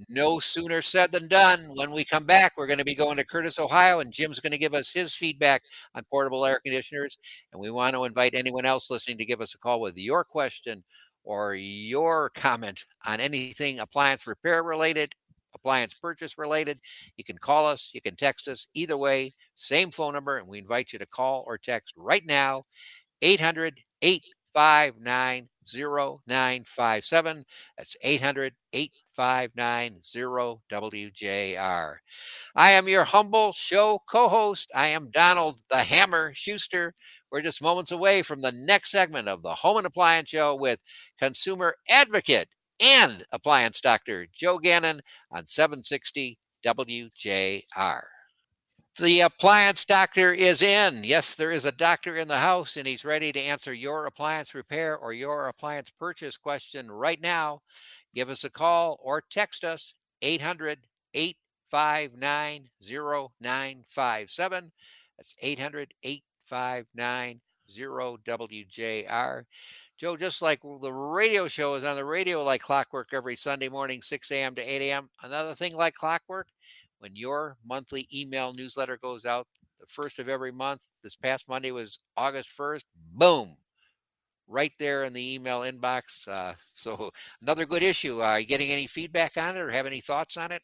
[0.10, 1.74] No sooner said than done.
[1.76, 4.52] When we come back, we're going to be going to Curtice, Ohio, and Jim's going
[4.52, 5.62] to give us his feedback
[5.94, 7.20] on portable air conditioners.
[7.54, 10.24] And we want to invite anyone else listening to give us a call with your
[10.24, 10.84] question
[11.24, 15.14] or your comment on anything appliance repair related,
[15.54, 16.80] appliance purchase related.
[17.18, 18.68] You can call us, you can text us.
[18.74, 22.64] Either way, same phone number, and we invite you to call or text right now
[23.22, 27.46] 800 859 0957.
[27.78, 31.96] That's 800 859 0WJR.
[32.56, 34.72] I am your humble show co host.
[34.74, 36.94] I am Donald the Hammer Schuster.
[37.32, 40.80] We're just moments away from the next segment of the Home and Appliance Show with
[41.20, 48.02] consumer advocate and appliance doctor Joe Gannon on 760 WJR.
[49.00, 51.06] The appliance doctor is in.
[51.06, 54.54] Yes, there is a doctor in the house, and he's ready to answer your appliance
[54.54, 57.62] repair or your appliance purchase question right now.
[58.14, 60.80] Give us a call or text us 800
[61.14, 64.72] 859 0957.
[65.18, 69.46] That's 800 859 0WJR.
[70.00, 74.02] Joe, just like the radio show is on the radio like clockwork every Sunday morning,
[74.02, 74.56] 6 a.m.
[74.56, 76.48] to 8 a.m., another thing like clockwork
[77.00, 79.46] when your monthly email newsletter goes out
[79.82, 80.84] the first of every month.
[81.04, 82.84] This past Monday was August 1st.
[83.12, 83.58] Boom.
[84.48, 86.30] Right there in the email inbox.
[86.30, 88.22] Uh, so, another good issue.
[88.22, 90.62] Are you getting any feedback on it or have any thoughts on it?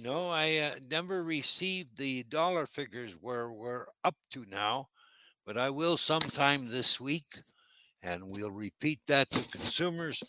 [0.00, 4.90] No, I uh, never received the dollar figures where we're up to now,
[5.44, 7.42] but I will sometime this week,
[8.02, 10.22] and we'll repeat that to consumers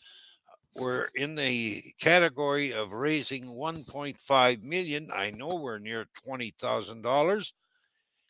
[0.76, 5.10] we're in the category of raising 1.5 million.
[5.14, 7.54] I know we're near $20,000.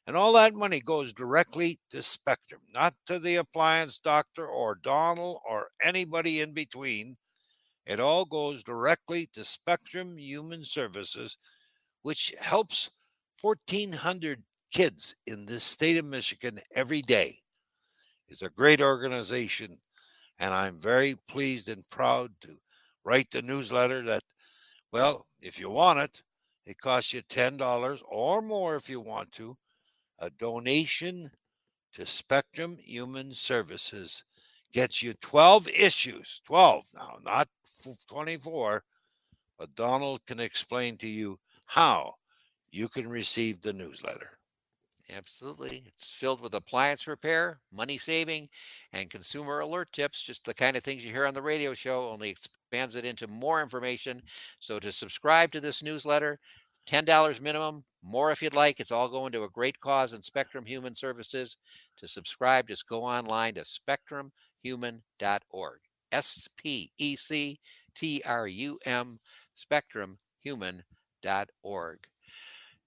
[0.08, 5.40] And all that money goes directly to Spectrum, not to the appliance doctor or Donald
[5.48, 7.18] or anybody in between.
[7.86, 11.38] It all goes directly to Spectrum Human Services,
[12.02, 12.90] which helps
[13.42, 17.40] 1,400 kids in this state of Michigan every day.
[18.30, 19.78] It's a great organization
[20.40, 22.56] and I'm very pleased and proud to
[23.04, 24.24] write the newsletter that,
[24.92, 26.24] well, if you want it,
[26.66, 29.58] it costs you $10 or more if you want to.
[30.20, 31.30] A donation
[31.94, 34.24] to Spectrum Human Services
[34.72, 37.48] gets you 12 issues, 12 now, not
[38.08, 38.84] 24.
[39.58, 42.14] But Donald can explain to you how
[42.70, 44.39] you can receive the newsletter.
[45.12, 45.84] Absolutely.
[45.88, 48.50] It's filled with appliance repair, money saving,
[48.94, 52.10] and consumer alert tips, just the kind of things you hear on the radio show,
[52.10, 54.22] only expands it into more information.
[54.60, 56.40] So to subscribe to this newsletter,
[56.86, 58.80] $10 minimum, more if you'd like.
[58.80, 61.58] It's all going to a great cause in Spectrum Human Services.
[61.98, 65.80] To subscribe, just go online to spectrumhuman.org.
[66.12, 67.60] S P E C
[67.96, 69.20] T R U M,
[69.56, 72.00] spectrumhuman.org.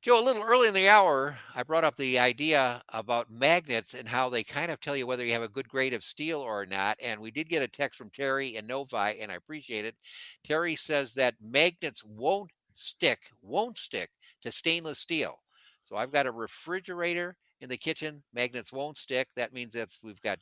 [0.02, 4.08] Joe, a little early in the hour, I brought up the idea about magnets and
[4.08, 6.66] how they kind of tell you whether you have a good grade of steel or
[6.66, 6.98] not.
[7.00, 9.94] And we did get a text from Terry and Novi, and I appreciate it.
[10.42, 14.10] Terry says that magnets won't stick, won't stick
[14.40, 15.38] to stainless steel.
[15.84, 18.24] So I've got a refrigerator in the kitchen.
[18.34, 19.28] Magnets won't stick.
[19.36, 20.40] That means that we've got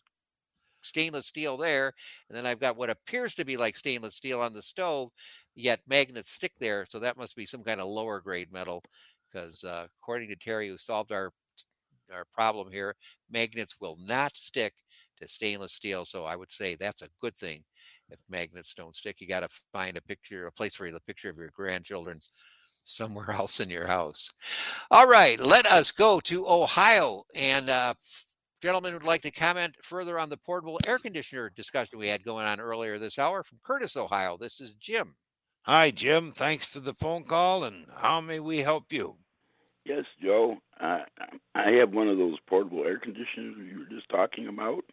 [0.80, 1.92] stainless steel there.
[2.30, 5.10] And then I've got what appears to be like stainless steel on the stove,
[5.54, 6.86] yet magnets stick there.
[6.88, 8.82] So that must be some kind of lower grade metal
[9.30, 11.30] because uh, according to Terry, who solved our
[12.12, 12.94] our problem here,
[13.30, 14.72] magnets will not stick
[15.20, 16.04] to stainless steel.
[16.04, 17.62] So I would say that's a good thing.
[18.08, 21.30] If magnets don't stick, you got to find a picture, a place for the picture
[21.30, 22.18] of your grandchildren
[22.84, 24.32] somewhere else in your house.
[24.90, 27.22] All right, let us go to Ohio.
[27.34, 27.94] And uh,
[28.60, 32.46] gentlemen would like to comment further on the portable air conditioner discussion we had going
[32.46, 34.36] on earlier this hour from Curtice, Ohio.
[34.36, 35.14] This is Jim.
[35.62, 36.32] Hi, Jim.
[36.32, 37.64] Thanks for the phone call.
[37.64, 39.16] And how may we help you?
[39.84, 40.58] Yes, Joe.
[40.80, 41.00] Uh,
[41.54, 44.84] I have one of those portable air conditioners you were just talking about.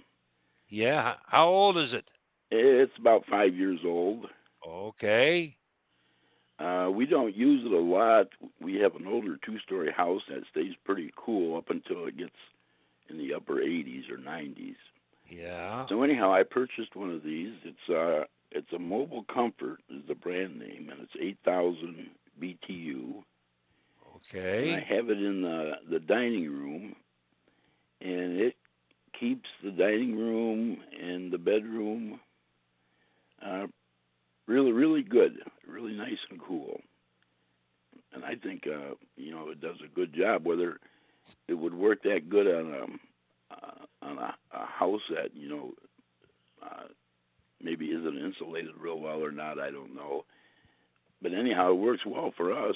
[0.67, 1.15] Yeah.
[1.25, 2.11] How old is it?
[2.51, 4.27] It's about five years old.
[4.65, 5.57] Okay.
[6.59, 8.29] Uh, we don't use it a lot.
[8.59, 12.35] We have an older two story house that stays pretty cool up until it gets
[13.09, 14.75] in the upper 80s or 90s.
[15.27, 15.85] Yeah.
[15.87, 17.53] So, anyhow, I purchased one of these.
[17.63, 22.09] It's uh, it's a Mobile Comfort is the brand name, and it's 8,000
[22.41, 23.23] BTU.
[24.63, 26.95] And I have it in the the dining room,
[28.01, 28.55] and it
[29.19, 32.19] keeps the dining room and the bedroom
[33.45, 33.67] uh,
[34.47, 35.37] really, really good,
[35.67, 36.79] really nice and cool.
[38.13, 40.45] And I think uh, you know it does a good job.
[40.45, 40.79] Whether
[41.47, 45.73] it would work that good on a uh, on a, a house that you know
[46.63, 46.87] uh,
[47.61, 50.25] maybe isn't insulated real well or not, I don't know.
[51.21, 52.75] But anyhow, it works well for us,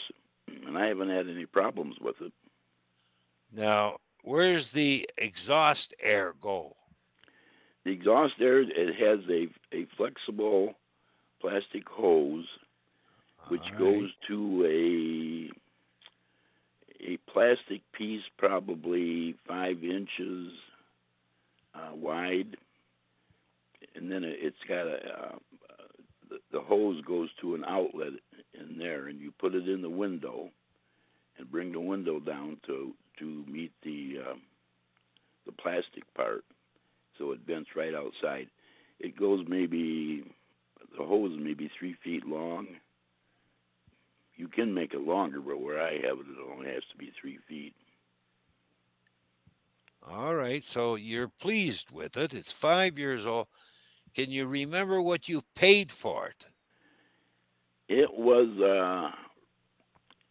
[0.65, 2.33] and I haven't had any problems with it.
[3.53, 6.75] Now, where's the exhaust air go?
[7.83, 10.75] The exhaust air it has a a flexible
[11.39, 12.47] plastic hose
[13.47, 15.51] which All goes to a
[17.03, 20.53] a plastic piece probably five inches
[21.73, 22.57] uh, wide,
[23.95, 25.35] and then it- it's got a uh,
[26.51, 28.13] the, hose goes to an outlet
[28.53, 30.49] in there, and you put it in the window,
[31.37, 34.41] and bring the window down to to meet the um,
[35.45, 36.45] the plastic part,
[37.17, 38.47] so it vents right outside.
[38.99, 40.23] It goes maybe
[40.97, 42.67] the hose maybe three feet long.
[44.35, 47.11] You can make it longer, but where I have it, it only has to be
[47.19, 47.73] three feet.
[50.07, 50.63] All right.
[50.65, 52.33] So you're pleased with it.
[52.33, 53.47] It's five years old.
[54.13, 56.47] Can you remember what you paid for it?
[57.87, 59.11] It was uh,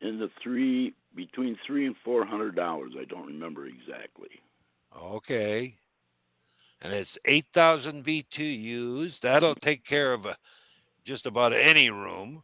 [0.06, 2.92] in the three between three and four hundred dollars.
[2.98, 4.30] I don't remember exactly.
[5.00, 5.74] Okay.
[6.82, 9.20] And it's 8,000 BTUs.
[9.20, 10.34] That'll take care of uh
[11.04, 12.42] just about any room.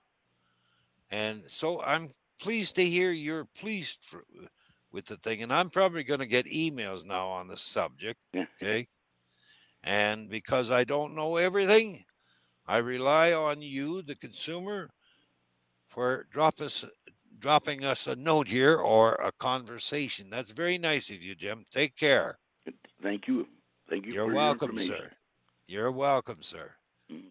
[1.11, 2.09] And so I'm
[2.41, 4.25] pleased to hear you're pleased for,
[4.93, 5.43] with the thing.
[5.43, 8.21] And I'm probably going to get emails now on the subject.
[8.35, 8.89] Okay.
[9.87, 12.03] And because I don't know everything,
[12.67, 14.91] I rely on you, the consumer,
[15.89, 16.85] for drop us,
[17.39, 20.29] dropping us a note here or a conversation.
[20.29, 21.65] That's very nice of you, Jim.
[21.71, 22.37] Take care.
[23.01, 23.47] Thank you.
[23.89, 24.13] Thank you.
[24.13, 25.09] You're for your welcome, information.
[25.09, 25.17] sir.
[25.69, 26.73] You're welcome, sir.
[27.13, 27.31] Mm.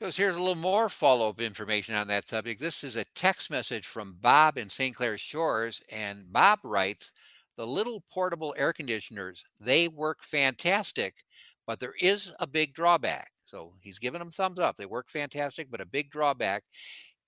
[0.00, 2.60] So here's a little more follow-up information on that subject.
[2.60, 4.96] This is a text message from Bob in St.
[4.96, 7.12] Clair Shores, and Bob writes,
[7.56, 11.24] "The little portable air conditioners they work fantastic,
[11.66, 14.76] but there is a big drawback." So he's giving them thumbs up.
[14.76, 16.64] They work fantastic, but a big drawback.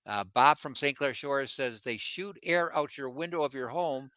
[0.07, 0.97] Uh, Bob from St.
[0.97, 4.11] Clair Shores says they shoot air out your window of your home,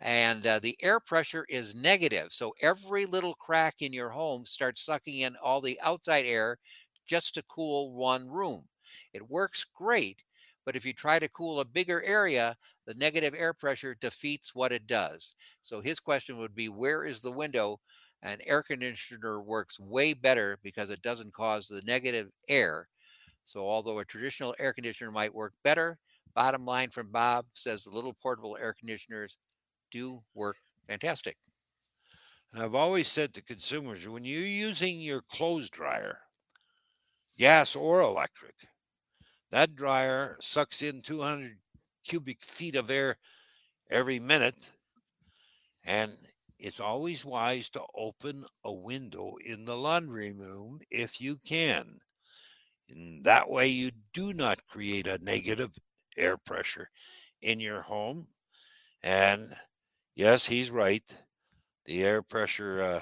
[0.00, 2.32] and uh, the air pressure is negative.
[2.32, 6.58] So every little crack in your home starts sucking in all the outside air
[7.06, 8.68] just to cool one room.
[9.12, 10.24] It works great,
[10.64, 12.56] but if you try to cool a bigger area,
[12.86, 15.34] the negative air pressure defeats what it does.
[15.60, 17.80] So his question would be where is the window?
[18.22, 22.88] An air conditioner works way better because it doesn't cause the negative air.
[23.44, 25.98] So although a traditional air conditioner might work better,
[26.34, 29.38] bottom line from Bob says the little portable air conditioners
[29.90, 30.56] do work
[30.86, 31.36] fantastic.
[32.52, 36.18] And I've always said to consumers when you're using your clothes dryer,
[37.36, 38.54] gas or electric,
[39.52, 41.58] that dryer sucks in 200
[42.04, 43.18] cubic feet of air
[43.90, 44.72] every minute.
[45.84, 46.12] And
[46.58, 52.00] it's always wise to open a window in the laundry room if you can.
[52.88, 55.78] And that way, you do not create a negative
[56.16, 56.88] air pressure
[57.42, 58.28] in your home.
[59.02, 59.54] And
[60.16, 61.04] yes, he's right.
[61.86, 63.00] The air pressure, uh,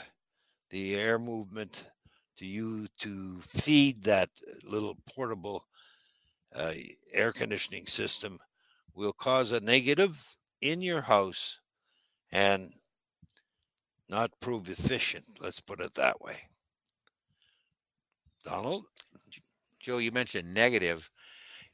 [0.70, 1.90] the air movement
[2.38, 4.30] to you to feed that
[4.64, 5.66] little portable
[6.54, 6.72] uh,
[7.12, 8.38] air conditioning system
[8.94, 10.22] will cause a negative
[10.60, 11.60] in your house
[12.32, 12.70] and
[14.08, 15.24] not prove efficient.
[15.40, 16.36] Let's put it that way.
[18.44, 18.86] Donald?
[19.78, 21.10] Joe, you mentioned negative.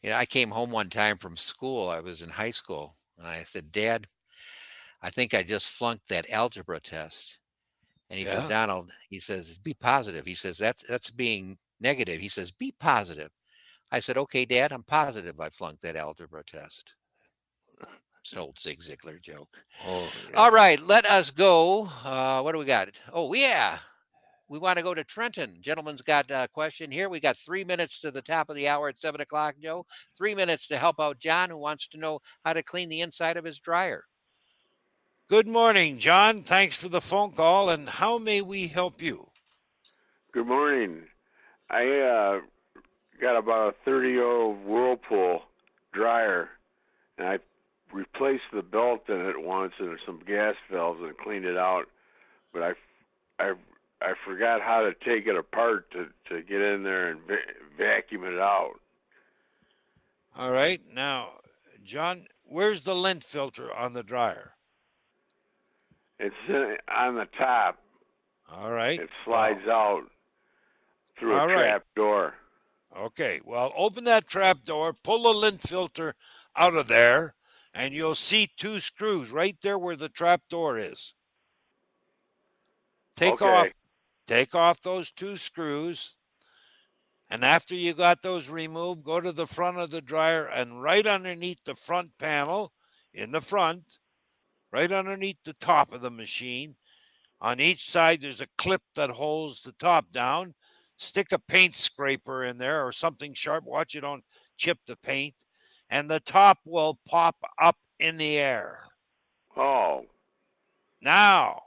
[0.02, 1.88] You know, I came home one time from school.
[1.88, 4.06] I was in high school, and I said, "Dad,
[5.02, 7.38] I think I just flunked that algebra test."
[8.10, 8.32] And he Yeah.
[8.32, 12.72] says, "Donald," he says, "Be positive." He says, "That's that's being negative." He says, "Be
[12.72, 13.32] positive."
[13.90, 16.94] I said, "Okay, Dad, I'm positive I flunked that algebra test."
[18.26, 19.56] It's an old Zig Ziglar joke.
[19.86, 21.88] Oh, All right, let us go.
[22.04, 22.88] Uh, what do we got?
[23.12, 23.78] Oh, yeah.
[24.48, 25.58] We want to go to Trenton.
[25.60, 27.08] Gentlemen's got a question here.
[27.08, 29.84] We got three minutes to the top of the hour at seven o'clock, Joe.
[30.18, 33.36] Three minutes to help out John, who wants to know how to clean the inside
[33.36, 34.02] of his dryer.
[35.28, 36.40] Good morning, John.
[36.40, 37.70] Thanks for the phone call.
[37.70, 39.28] And how may we help you?
[40.32, 41.02] Good morning.
[41.70, 42.40] I uh,
[43.20, 45.42] got about a 30 year old Whirlpool
[45.92, 46.50] dryer,
[47.18, 47.38] and I
[47.92, 51.86] replaced the belt in it once and some gas valves and cleaned it out.
[52.52, 52.72] But I,
[53.38, 53.52] I
[54.02, 57.36] I forgot how to take it apart to to get in there and va-
[57.76, 58.74] vacuum it out.
[60.36, 60.80] All right.
[60.92, 61.30] Now,
[61.84, 64.52] John, where's the lint filter on the dryer?
[66.18, 67.78] It's in, on the top.
[68.52, 69.00] All right.
[69.00, 70.04] It slides out
[71.18, 71.70] through All a right.
[71.70, 72.34] trap door.
[72.96, 73.40] Okay.
[73.44, 76.14] Well, open that trap door, pull the lint filter
[76.56, 77.34] out of there,
[77.74, 81.14] and you'll see two screws right there where the trap door is.
[83.14, 83.46] Take Okay.
[83.46, 83.70] off
[84.26, 86.16] take off those two screws.
[87.28, 91.06] And after you got those removed, go to the front of the dryer and right
[91.06, 92.72] underneath the front panel
[93.12, 93.98] in the front,
[94.72, 96.76] right underneath the top of the machine,
[97.40, 100.54] on each side there's a clip that holds the top down.
[100.96, 103.64] Stick a paint scraper in there or something sharp.
[103.64, 104.24] Watch you don't
[104.56, 105.34] chip the paint.
[105.90, 108.84] And the top will pop up in the air.
[109.56, 110.04] Oh,
[111.00, 111.60] Now,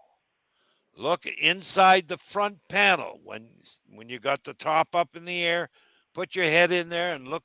[0.95, 3.49] look inside the front panel when
[3.87, 5.69] when you got the top up in the air.
[6.13, 7.43] Put your head in there and look,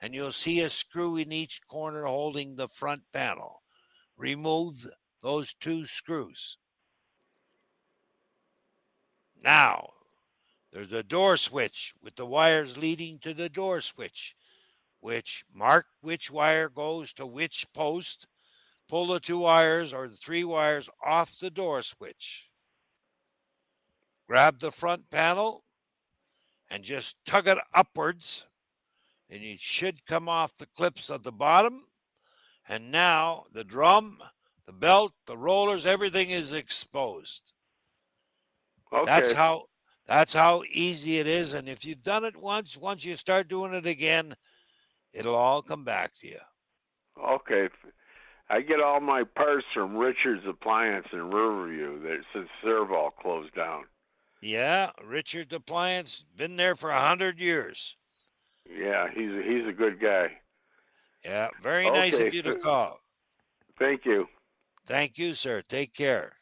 [0.00, 3.62] and you'll see a screw in each corner holding the front panel.
[4.16, 4.86] Remove
[5.22, 6.58] those two screws.
[9.42, 9.88] Now,
[10.72, 14.34] there's a door switch with the wires leading to the door switch,
[15.00, 18.26] which mark which wire goes to which post
[18.88, 22.50] pull the two wires or the three wires off the door switch.
[24.26, 25.64] Grab the front panel
[26.70, 28.46] and just tug it upwards,
[29.28, 31.84] and it should come off the clips at the bottom.
[32.66, 34.18] And now the drum,
[34.64, 37.52] the belt, the rollers, everything is exposed.
[38.90, 39.04] okay.
[39.04, 39.64] That's how
[40.06, 41.52] that's how easy it is.
[41.52, 44.34] And if you've done it once, once you start doing it again,
[45.12, 46.40] it'll all come back to you.
[47.22, 47.68] Okay.
[48.50, 52.02] I get all my parts from Richard's Appliance in Riverview.
[52.02, 53.84] That since Serval closed down.
[54.42, 57.96] Yeah, Richard's Appliance, been there for a hundred years.
[58.68, 60.32] Yeah, he's a, he's a good guy.
[61.24, 62.98] Yeah, very nice of you to call.
[63.78, 64.26] Thank you.
[64.86, 65.62] Thank you, sir.
[65.62, 66.32] Take care.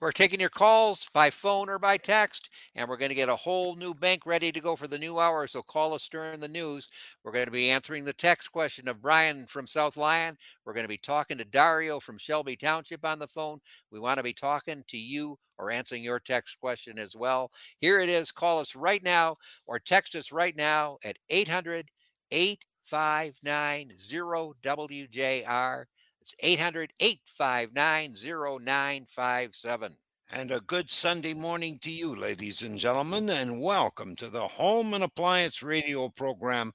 [0.00, 3.36] We're taking your calls by phone or by text, and we're going to get a
[3.36, 5.46] whole new bank ready to go for the new hour.
[5.46, 6.88] So call us during the news.
[7.22, 10.38] We're going to be answering the text question of Brian from South Lyon.
[10.64, 13.60] We're going to be talking to Dario from Shelby Township on the phone.
[13.90, 17.50] We want to be talking to you or answering your text question as well.
[17.78, 18.32] Here it is.
[18.32, 19.34] Call us right now
[19.66, 21.90] or text us right now at 800
[22.30, 25.84] 859 0WJR.
[26.30, 29.96] It's 800 859 0957.
[30.30, 34.94] And a good Sunday morning to you, ladies and gentlemen, and welcome to the Home
[34.94, 36.72] and Appliance Radio program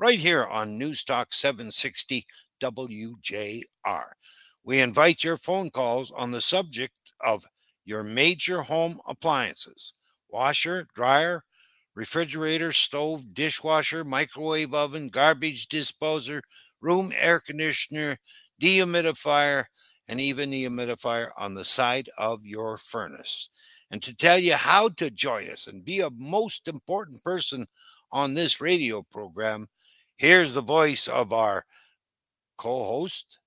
[0.00, 2.26] right here on Newstalk 760
[2.60, 4.06] WJR.
[4.64, 7.44] We invite your phone calls on the subject of
[7.84, 9.92] your major home appliances
[10.30, 11.44] washer, dryer,
[11.94, 16.42] refrigerator, stove, dishwasher, microwave oven, garbage disposer,
[16.80, 18.16] room air conditioner,
[18.60, 19.64] dehumidifier,
[20.08, 23.50] and even the humidifier on the side of your furnace.
[23.90, 27.66] And to tell you how to join us and be a most important person
[28.10, 29.66] on this radio program,
[30.16, 31.64] here's the voice of our
[32.56, 33.38] co host,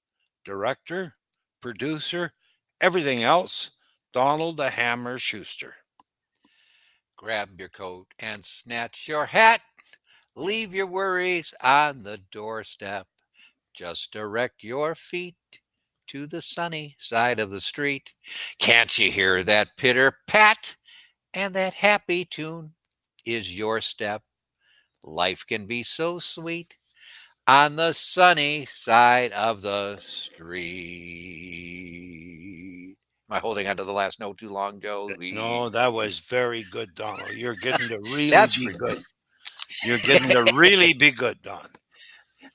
[0.45, 1.13] director,
[1.61, 2.31] producer,
[2.79, 3.71] everything else,
[4.13, 5.75] Donald the Hammer Schuster.
[7.17, 9.61] Grab your coat and snatch your hat.
[10.35, 13.07] Leave your worries on the doorstep.
[13.79, 15.37] Just direct your feet
[16.07, 18.13] to the sunny side of the street.
[18.59, 20.75] Can't you hear that pitter pat?
[21.33, 22.73] And that happy tune
[23.25, 24.23] is your step.
[25.01, 26.77] Life can be so sweet
[27.47, 30.57] on the sunny side of the street.
[33.29, 35.09] Am I holding on to the last note too long, Joe?
[35.17, 37.33] No, that was very good, Donald.
[37.33, 38.97] You're getting to really That's be good.
[39.85, 41.65] You're getting to really be good, Don.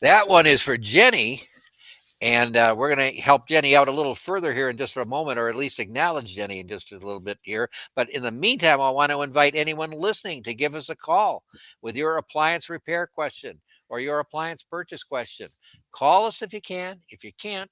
[0.04, 1.40] That one is for Jenny.
[2.20, 5.04] And uh, we're going to help Jenny out a little further here in just a
[5.06, 7.70] moment, or at least acknowledge Jenny in just a little bit here.
[7.96, 11.42] But in the meantime, I want to invite anyone listening to give us a call
[11.80, 15.48] with your appliance repair question or your appliance purchase question.
[15.90, 17.00] Call us if you can.
[17.08, 17.70] If you can't,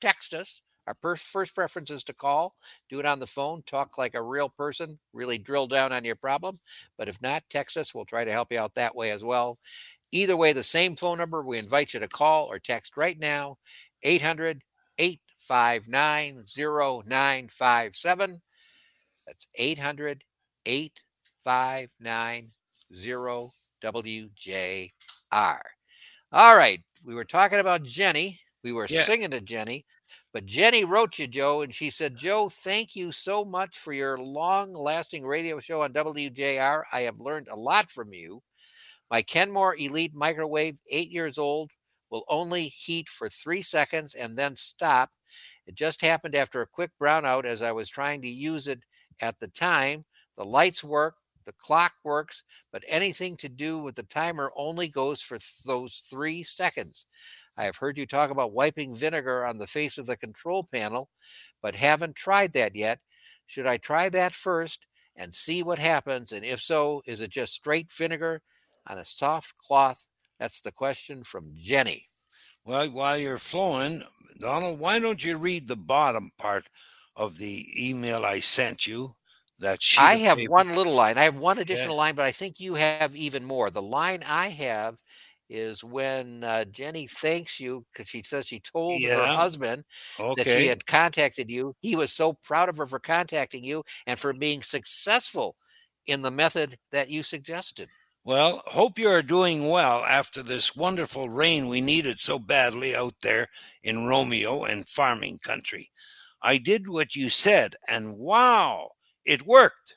[0.00, 0.62] text us.
[0.86, 2.54] Our per- first preference is to call,
[2.90, 6.16] do it on the phone, talk like a real person, really drill down on your
[6.16, 6.58] problem.
[6.98, 7.94] But if not, text us.
[7.94, 9.58] We'll try to help you out that way as well.
[10.14, 11.42] Either way, the same phone number.
[11.42, 13.58] We invite you to call or text right now
[14.04, 14.62] 800
[14.98, 18.40] 859 0957.
[19.26, 20.22] That's 800
[20.66, 22.52] 859
[22.94, 24.90] 0WJR.
[26.32, 26.80] All right.
[27.04, 29.02] We were talking about Jenny We were Yeah.
[29.04, 29.84] singing to Jenny,
[30.32, 34.18] but Jenny wrote you, Joe, and she said, Joe, thank you so much for your
[34.18, 36.84] long lasting radio show on WJR.
[36.92, 38.42] I have learned a lot from you.
[39.10, 41.70] My Kenmore Elite microwave, eight years old,
[42.10, 45.10] will only heat for three seconds and then stop.
[45.66, 48.80] It just happened after a quick brownout as I was trying to use it
[49.20, 50.04] at the time.
[50.36, 55.20] The lights work, the clock works, but anything to do with the timer only goes
[55.20, 57.06] for th- those three seconds.
[57.56, 61.10] I have heard you talk about wiping vinegar on the face of the control panel,
[61.62, 63.00] but haven't tried that yet.
[63.46, 64.86] Should I try that first
[65.16, 66.32] and see what happens?
[66.32, 68.42] And if so, is it just straight vinegar
[68.86, 70.06] on a soft cloth?
[70.38, 72.08] That's the question from Jenny.
[72.64, 74.02] Well, while you're flowing,
[74.38, 76.68] Donald, why don't you read the bottom part
[77.16, 79.16] of the email I sent you?
[79.58, 80.48] That sheet I have paper?
[80.48, 81.18] one little line.
[81.18, 83.70] I have one additional line, but I think you have even more.
[83.70, 85.00] The line I have
[85.48, 89.28] is when uh, Jenny thanks you because she says she told her Yeah.
[89.28, 89.84] husband
[90.36, 91.76] that she had contacted you.
[91.80, 95.56] He was so proud of her for contacting you and for being successful
[96.06, 97.88] in the method that you suggested.
[98.24, 103.14] Well, hope you are doing well after this wonderful rain we needed so badly out
[103.20, 103.48] there
[103.82, 105.90] in Romeo and farming country.
[106.42, 108.92] I did what you said, and wow,
[109.26, 109.96] it worked.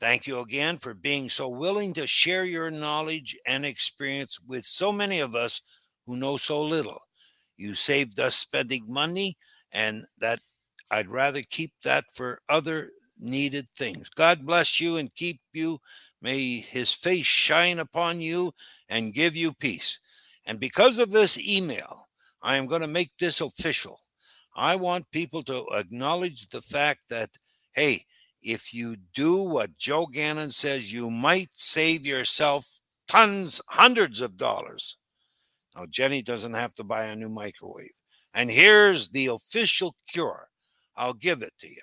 [0.00, 4.92] Thank you again for being so willing to share your knowledge and experience with so
[4.92, 5.62] many of us
[6.06, 7.00] who know so little.
[7.56, 9.36] You saved us spending money,
[9.72, 10.40] and that
[10.90, 14.08] I'd rather keep that for other needed things.
[14.10, 15.80] God bless you and keep you.
[16.22, 18.54] May his face shine upon you
[18.88, 19.98] and give you peace.
[20.46, 22.08] And because of this email,
[22.42, 24.00] I am going to make this official.
[24.54, 27.30] I want people to acknowledge the fact that,
[27.72, 28.06] hey,
[28.40, 34.96] if you do what Joe Gannon says, you might save yourself tons, hundreds of dollars.
[35.74, 37.92] Now, Jenny doesn't have to buy a new microwave.
[38.34, 40.48] And here's the official cure
[40.96, 41.82] I'll give it to you.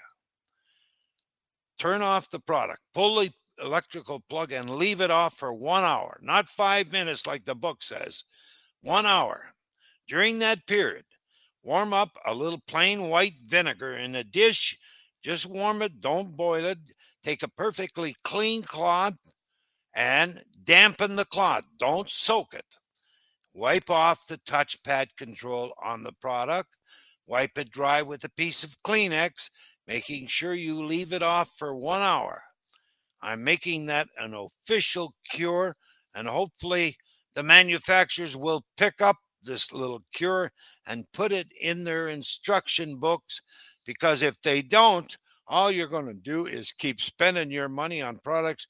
[1.77, 3.31] Turn off the product, pull the
[3.61, 7.81] electrical plug, and leave it off for one hour, not five minutes like the book
[7.83, 8.23] says,
[8.81, 9.51] one hour.
[10.07, 11.05] During that period,
[11.63, 14.77] warm up a little plain white vinegar in a dish.
[15.23, 16.79] Just warm it, don't boil it.
[17.23, 19.17] Take a perfectly clean cloth
[19.93, 21.65] and dampen the cloth.
[21.77, 22.65] Don't soak it.
[23.53, 26.69] Wipe off the touchpad control on the product.
[27.27, 29.49] Wipe it dry with a piece of Kleenex,
[29.87, 32.41] making sure you leave it off for one hour.
[33.21, 35.75] I'm making that an official cure,
[36.15, 36.97] and hopefully,
[37.35, 40.51] the manufacturers will pick up this little cure
[40.87, 43.41] and put it in their instruction books
[43.85, 45.17] because if they don't,
[45.47, 48.67] all you're going to do is keep spending your money on products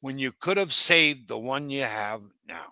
[0.00, 2.66] when you could have saved the one you have now.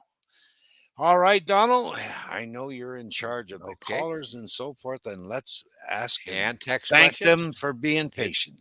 [0.96, 1.96] All right, Donald,
[2.28, 3.96] I know you're in charge of the Okay.
[3.96, 7.24] callers and so forth, and let's ask and text thank questions.
[7.24, 8.58] them for being patient.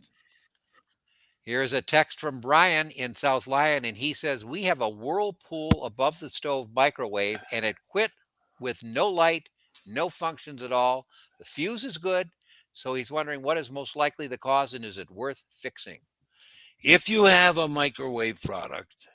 [1.48, 5.70] Here's a text from Brian in South Lyon, and he says, We have a whirlpool
[5.82, 8.10] above the stove microwave, and it quit
[8.60, 9.48] with no light,
[9.86, 11.06] no functions at all.
[11.38, 12.28] The fuse is good.
[12.74, 16.00] So he's wondering what is most likely the cause and is it worth fixing?
[16.84, 19.08] If you have a microwave product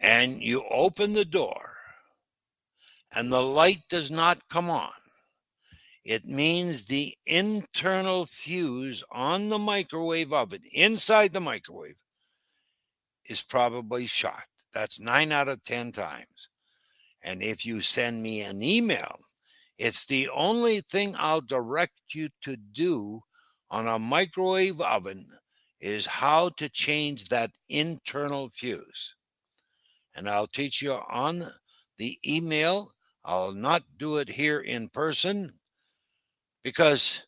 [0.00, 1.74] and you open the door
[3.12, 4.92] and the light does not come on,
[6.04, 11.96] it means the internal fuse on the microwave oven, inside the microwave,
[13.24, 14.44] is probably shot.
[14.74, 16.50] That's nine out of 10 times.
[17.22, 19.18] And if you send me an email,
[19.78, 23.22] it's the only thing I'll direct you to do
[23.70, 25.26] on a microwave oven
[25.80, 29.14] is how to change that internal fuse.
[30.14, 31.46] And I'll teach you on
[31.96, 32.92] the email.
[33.24, 35.54] I'll not do it here in person
[36.64, 37.24] because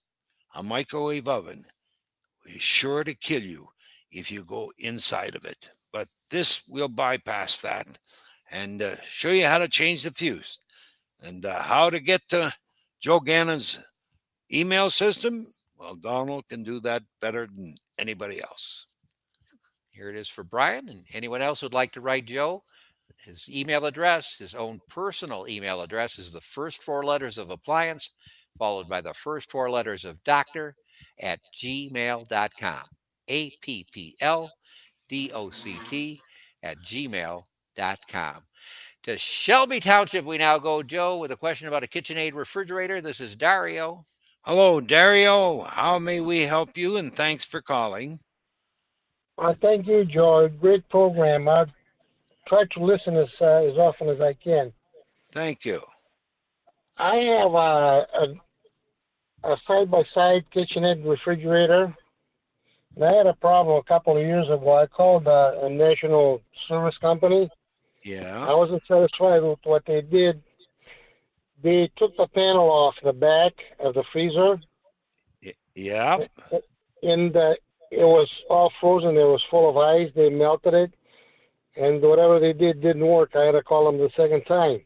[0.55, 1.65] a microwave oven
[2.47, 3.69] is sure to kill you
[4.11, 5.71] if you go inside of it.
[5.93, 7.87] But this will bypass that
[8.51, 10.61] and uh, show you how to change the fuse
[11.21, 12.53] and uh, how to get to
[13.01, 13.79] Joe Gannon's
[14.53, 15.47] email system.
[15.79, 18.87] Well, Donald can do that better than anybody else.
[19.91, 22.63] Here it is for Brian and anyone else who'd like to write Joe.
[23.25, 28.11] His email address, his own personal email address, is the first four letters of appliance,
[28.57, 30.75] followed by the first four letters of doctor
[31.21, 32.85] at gmail.com.
[33.29, 34.51] A P P L
[35.09, 36.21] D O C T
[36.63, 38.43] at gmail.com.
[39.03, 43.01] To Shelby Township, we now go, Joe, with a question about a KitchenAid refrigerator.
[43.01, 44.05] This is Dario.
[44.45, 45.63] Hello, Dario.
[45.63, 46.97] How may we help you?
[46.97, 48.19] And thanks for calling.
[49.39, 50.49] Uh, thank you, Joe.
[50.49, 51.49] Great program.
[51.49, 51.71] I've
[52.49, 54.73] tried to listen as uh, as often as I can.
[55.33, 55.83] Thank you.
[56.97, 58.35] I have a
[59.47, 61.95] a, a side-by-side KitchenAid refrigerator.
[62.95, 64.77] And I had a problem a couple of years ago.
[64.77, 67.51] I called a, a national service company.
[68.03, 68.47] Yeah.
[68.49, 70.43] I wasn't satisfied with what they did.
[71.63, 74.61] They took the panel off the back of the freezer,
[75.75, 76.19] Yeah.
[77.03, 77.55] and uh,
[77.91, 79.17] it was all frozen.
[79.17, 80.11] It was full of ice.
[80.15, 80.97] They melted it,
[81.77, 83.35] and whatever they did didn't work.
[83.35, 84.83] I had to call them the second time.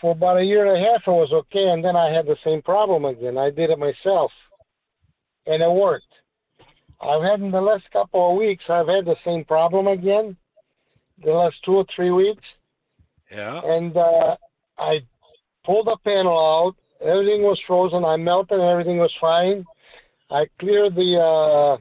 [0.00, 2.36] For about a year and a half, it was okay, and then I had the
[2.44, 3.36] same problem again.
[3.36, 4.32] I did it myself,
[5.46, 6.06] and it worked.
[7.02, 10.36] I've had in the last couple of weeks, I've had the same problem again.
[11.22, 12.44] The last two or three weeks,
[13.30, 13.60] Yeah.
[13.64, 14.36] and uh,
[14.78, 15.00] I
[15.64, 16.76] pulled the panel out.
[17.06, 18.04] Everything was frozen.
[18.04, 18.60] I melted.
[18.60, 19.64] Everything was fine.
[20.30, 21.76] I cleared the uh,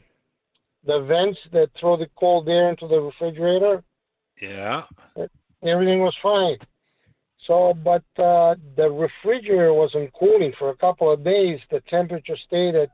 [0.85, 3.83] the vents that throw the cold air into the refrigerator.
[4.41, 4.83] Yeah.
[5.65, 6.57] Everything was fine.
[7.47, 11.59] So, but uh, the refrigerator wasn't cooling for a couple of days.
[11.71, 12.89] The temperature stayed at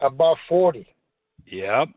[0.00, 0.86] above 40.
[1.46, 1.88] Yep.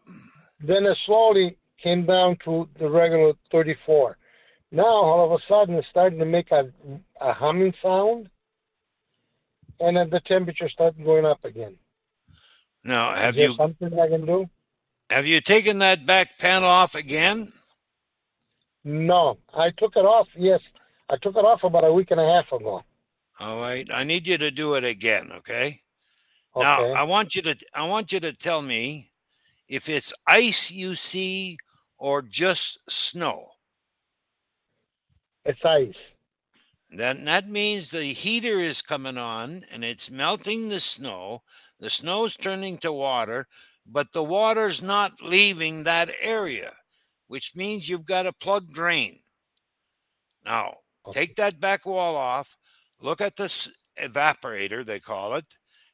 [0.60, 4.18] Then it slowly came down to the regular 34.
[4.72, 6.72] Now, all of a sudden, it's starting to make a,
[7.20, 8.30] a humming sound,
[9.80, 11.76] and then the temperature started going up again.
[12.84, 14.50] Now, have Is you something I can do?
[15.10, 17.50] have you taken that back panel off again?
[18.84, 20.28] No, I took it off.
[20.36, 20.62] Yes,
[21.12, 22.84] I took it off about a week and a half ago.
[23.40, 23.88] All right.
[23.94, 25.82] I need you to do it again, okay?
[26.56, 26.64] Okay.
[26.64, 29.12] Now, I want you to I want you to tell me
[29.68, 31.58] if it's ice you see
[31.98, 33.48] or just snow.
[35.46, 35.96] it's ice.
[36.90, 41.44] Then that means the heater is coming on and it's melting the snow.
[41.80, 43.48] The snow's turning to water,
[43.86, 46.74] but the water's not leaving that area,
[47.28, 49.20] which means you've got a plug drain.
[50.46, 50.78] Now,
[51.12, 52.56] take that back wall off,
[53.00, 55.46] look at this evaporator, they call it,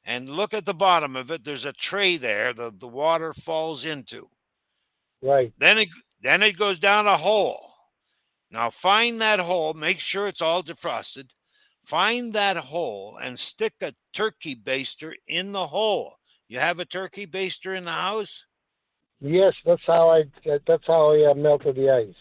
[0.04, 1.44] and look at the bottom of it.
[1.44, 4.30] There's a tray there that the water falls into.
[5.22, 5.52] Right.
[5.58, 5.90] Then it
[6.22, 7.74] then it goes down a hole.
[8.52, 11.32] Now find that hole, make sure it's all defrosted.
[11.84, 16.16] Find that hole and stick a turkey baster in the hole.
[16.48, 18.46] You have a turkey baster in the house?
[19.20, 20.24] Yes, that's how I.
[20.68, 22.16] That's how I uh, melted the ice.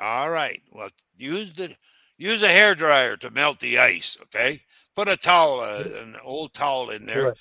[0.00, 0.62] All right.
[0.72, 1.76] Well, use the
[2.18, 4.60] use a hair dryer to melt the ice, okay?
[4.96, 7.32] Put a towel, uh, an old towel in there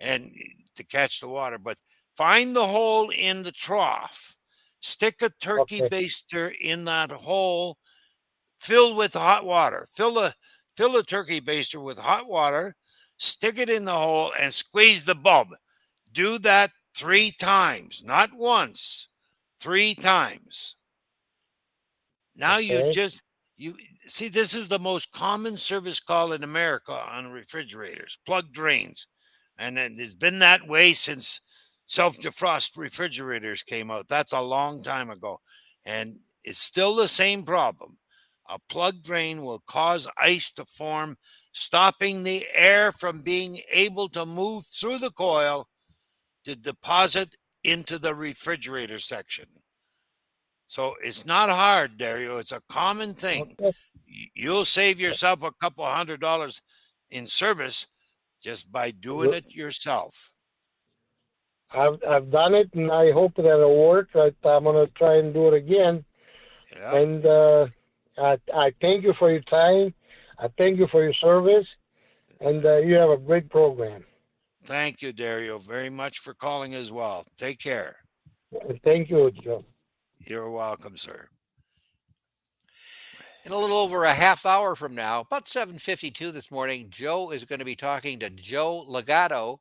[0.00, 0.32] and
[0.76, 1.78] to catch the water, but
[2.16, 4.36] find the hole in the trough.
[4.80, 5.88] Stick a turkey Okay.
[5.88, 7.78] baster in that hole
[8.60, 9.88] filled with hot water.
[9.94, 10.34] Fill the
[10.76, 12.76] fill the turkey baster with hot water,
[13.18, 15.48] stick it in the hole and squeeze the bulb.
[16.12, 19.08] Do that 3 times, not once.
[19.60, 20.76] 3 times.
[22.34, 23.22] Now you just
[23.58, 29.08] you see this is the most common service call in America on refrigerators, plug drains.
[29.58, 31.40] And it- it's been that way since
[31.86, 34.06] self-defrost refrigerators came out.
[34.08, 35.40] That's a long time ago.
[35.84, 37.98] And it's still the same problem.
[38.48, 41.18] A plug drain will cause ice to form,
[41.52, 45.68] stopping the air from being able to move through the coil
[46.44, 49.46] to deposit into the refrigerator section.
[50.68, 52.36] So it's not hard, Dario.
[52.36, 53.56] It's a common thing.
[53.60, 53.72] Okay.
[54.34, 56.60] You'll save yourself a couple hundred dollars
[57.10, 57.86] in service
[58.40, 60.32] just by doing it yourself.
[61.72, 64.08] I've I've done it, and I hope that it'll work.
[64.14, 66.04] I, I'm gonna try and do it again.
[66.74, 66.94] Yeah.
[66.94, 67.66] And uh,
[68.18, 69.94] I I thank you for your time.
[70.38, 71.66] I thank you for your service,
[72.40, 74.04] and uh, you have a great program.
[74.64, 77.24] Thank you, Dario, very much for calling as well.
[77.36, 77.96] Take care.
[78.84, 79.64] Thank you, Joe.
[80.20, 81.28] You're welcome, sir.
[83.44, 87.44] In a little over a half hour from now, about 7:52 this morning, Joe is
[87.44, 89.60] going to be talking to Joe Legato,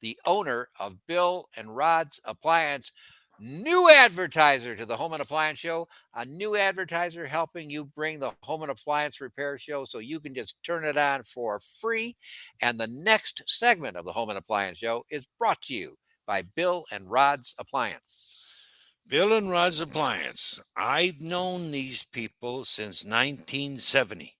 [0.00, 2.92] the owner of Bill and Rod's Appliance,
[3.40, 8.32] new advertiser to the Home and Appliance Show, a new advertiser helping you bring the
[8.42, 12.16] Home and Appliance Repair Show so you can just turn it on for free.
[12.60, 16.42] And the next segment of the Home and Appliance Show is brought to you by
[16.42, 18.63] Bill and Rod's Appliance.
[19.06, 20.58] Bill and Rod's Appliance.
[20.74, 24.32] I've known these people since 1970.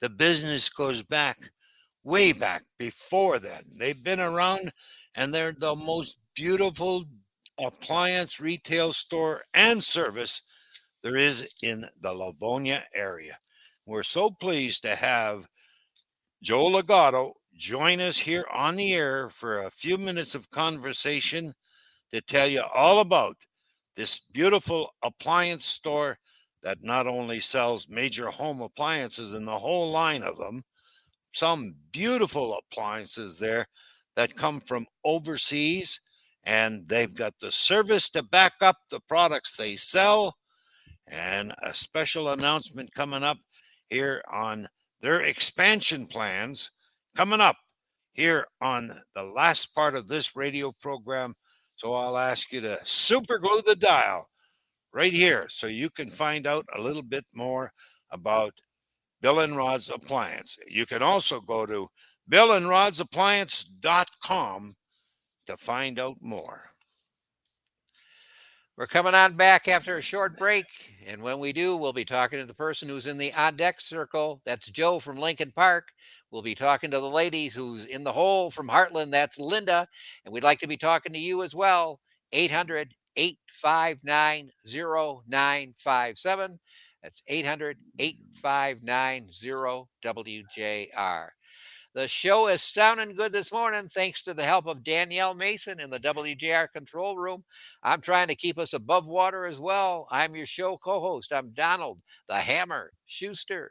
[0.00, 1.38] The business goes back
[2.04, 3.62] way back before then.
[3.78, 4.70] They've been around
[5.14, 7.04] and they're the most beautiful
[7.58, 10.42] appliance retail store and service
[11.02, 13.38] there is in the Livonia area.
[13.86, 15.48] We're so pleased to have
[16.42, 21.54] Joe Legato join us here on the air for a few minutes of conversation
[22.12, 23.36] to tell you all about
[23.96, 26.16] this beautiful appliance store
[26.62, 30.62] that not only sells major home appliances and the whole line of them,
[31.32, 33.66] some beautiful appliances there
[34.14, 36.00] that come from overseas,
[36.44, 40.34] and they've got the service to back up the products they sell.
[41.08, 43.38] And a special announcement coming up
[43.90, 44.66] here on
[45.00, 46.70] their expansion plans
[47.14, 47.56] coming up
[48.12, 51.34] here on the last part of this radio program.
[51.76, 54.28] So I'll ask you to super glue the dial
[54.92, 57.70] right here so you can find out a little bit more
[58.10, 58.54] about
[59.20, 60.56] Bill and Rod's Appliance.
[60.68, 61.88] You can also go to
[62.30, 64.74] billandrodsappliance.com
[65.46, 66.70] to find out more.
[68.76, 70.66] We're coming on back after a short break.
[71.06, 73.80] And when we do, we'll be talking to the person who's in the on deck
[73.80, 74.42] circle.
[74.44, 75.88] That's Joe from Lincoln Park.
[76.30, 79.12] We'll be talking to the ladies who's in the hole from Hartland.
[79.12, 79.88] That's Linda.
[80.26, 82.00] And we'd like to be talking to you as well.
[82.32, 86.58] 800 859 0957.
[87.02, 89.28] That's 800 859
[90.04, 91.28] WJR.
[91.96, 95.88] The show is sounding good this morning thanks to the help of Danielle Mason in
[95.88, 97.42] the WJR control room.
[97.82, 100.06] I'm trying to keep us above water as well.
[100.10, 101.32] I'm your show co host.
[101.32, 103.70] I'm Donald, the Hammer Schuster.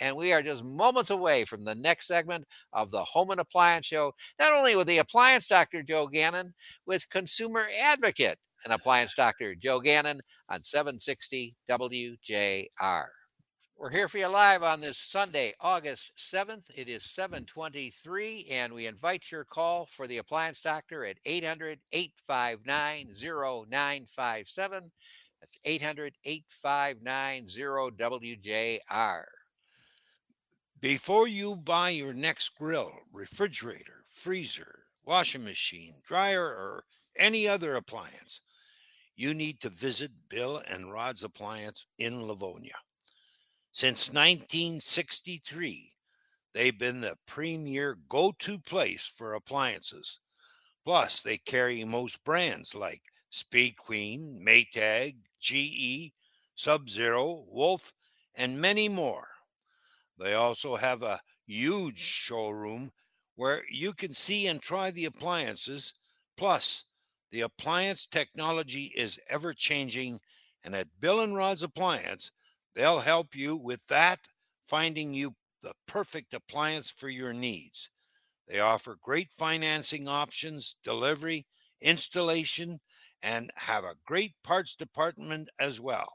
[0.00, 3.86] And we are just moments away from the next segment of the Home and Appliance
[3.86, 6.54] Show, not only with the appliance doctor, Joe Gannon,
[6.86, 13.06] with consumer advocate and appliance doctor, Joe Gannon, on 760 WJR.
[13.80, 16.70] We're here for you live on this Sunday, August 7th.
[16.76, 23.06] It is 723, and we invite your call for the appliance doctor at 800 859
[23.70, 24.90] 0957.
[25.40, 29.24] That's 800 859 WJR.
[30.78, 36.84] Before you buy your next grill, refrigerator, freezer, washing machine, dryer, or
[37.16, 38.42] any other appliance,
[39.16, 42.74] you need to visit Bill and Rod's Appliance in Livonia.
[43.72, 45.92] Since 1963,
[46.52, 50.18] they've been the premier go to place for appliances.
[50.84, 56.12] Plus, they carry most brands like Speed Queen, Maytag, GE,
[56.56, 57.92] Sub Zero, Wolf,
[58.34, 59.28] and many more.
[60.18, 62.90] They also have a huge showroom
[63.36, 65.94] where you can see and try the appliances.
[66.36, 66.84] Plus,
[67.30, 70.20] the appliance technology is ever changing,
[70.64, 72.32] and at Bill and Rod's Appliance,
[72.74, 74.20] they'll help you with that,
[74.66, 77.90] finding you the perfect appliance for your needs.
[78.46, 81.46] They offer great financing options, delivery,
[81.80, 82.80] installation,
[83.22, 86.12] and have a great parts department as well.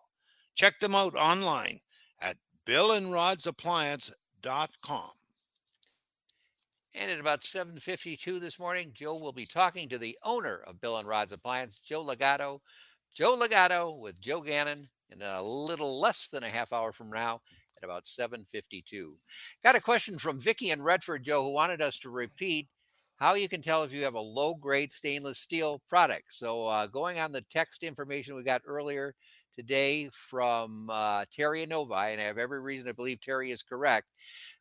[0.56, 1.80] Check them out online
[2.22, 5.12] at billandrodsappliance.com.
[6.97, 10.97] And at about 7:52 this morning, Joe will be talking to the owner of Bill
[10.97, 12.62] and Rod's Appliance, Joe Legato.
[13.14, 17.41] Joe Legato with Joe Gannon in a little less than a half hour from now
[17.78, 19.18] at about 7:52.
[19.64, 22.68] Got a question from Vicky and Redford, Joe, who wanted us to repeat
[23.18, 26.34] how you can tell if you have a low grade stainless steel product.
[26.34, 29.16] So, uh, going on the text information we got earlier
[29.56, 34.08] today from uh, Terry Novi, and I have every reason to believe Terry is correct,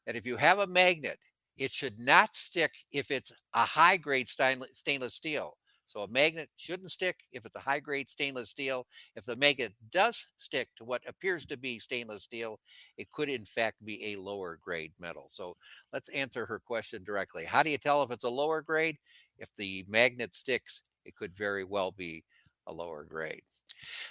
[0.07, 1.19] that if you have a magnet,
[1.57, 5.57] it should not stick if it's a high grade stainless steel.
[5.87, 8.87] So a magnet shouldn't stick if it's a high grade stainless steel.
[9.17, 12.61] If the magnet does stick to what appears to be stainless steel,
[12.97, 15.27] it could in fact be a lower grade metal.
[15.29, 15.57] So
[15.93, 17.45] let's answer her question directly.
[17.45, 18.97] How do you tell if it's a lower grade?
[19.39, 22.25] If the magnet sticks, it could very well be
[22.67, 23.43] a lower grade.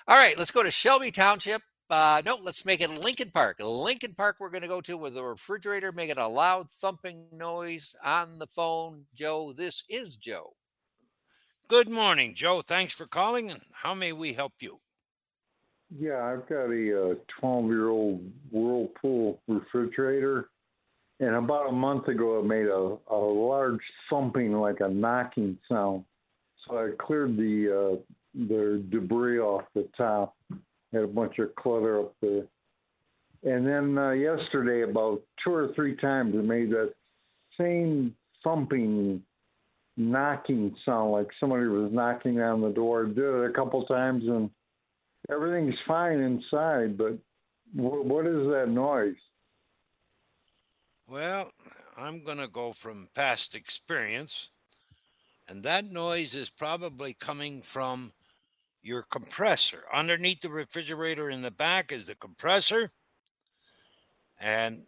[0.07, 1.61] All right, let's go to Shelby Township.
[1.89, 3.57] Uh, no, let's make it Lincoln Park.
[3.59, 7.95] Lincoln Park, we're going to go to with the refrigerator making a loud thumping noise
[8.03, 9.05] on the phone.
[9.13, 10.53] Joe, this is Joe.
[11.73, 12.61] Good morning, Joe.
[12.61, 13.49] Thanks for calling.
[13.49, 14.79] And how may we help you?
[15.89, 20.51] Yeah, I've got a 12 year old Whirlpool refrigerator.
[21.19, 26.05] And about a month ago, it made a, a large thumping, like a knocking sound.
[26.67, 30.35] So I cleared the uh, the debris off the top.
[30.93, 32.43] Had a bunch of clutter up there.
[33.41, 36.93] And then uh, yesterday, about two or three times, it made that
[37.57, 39.23] same thumping
[39.95, 43.05] knocking sound like somebody was knocking on the door.
[43.05, 44.49] Did it a couple times and
[45.31, 47.17] everything's fine inside, but
[47.75, 49.15] w- what is that noise?
[51.07, 51.51] Well,
[51.97, 54.49] I'm going to go from past experience,
[55.47, 58.13] and that noise is probably coming from
[58.81, 59.83] your compressor.
[59.93, 62.91] Underneath the refrigerator in the back is the compressor.
[64.39, 64.85] And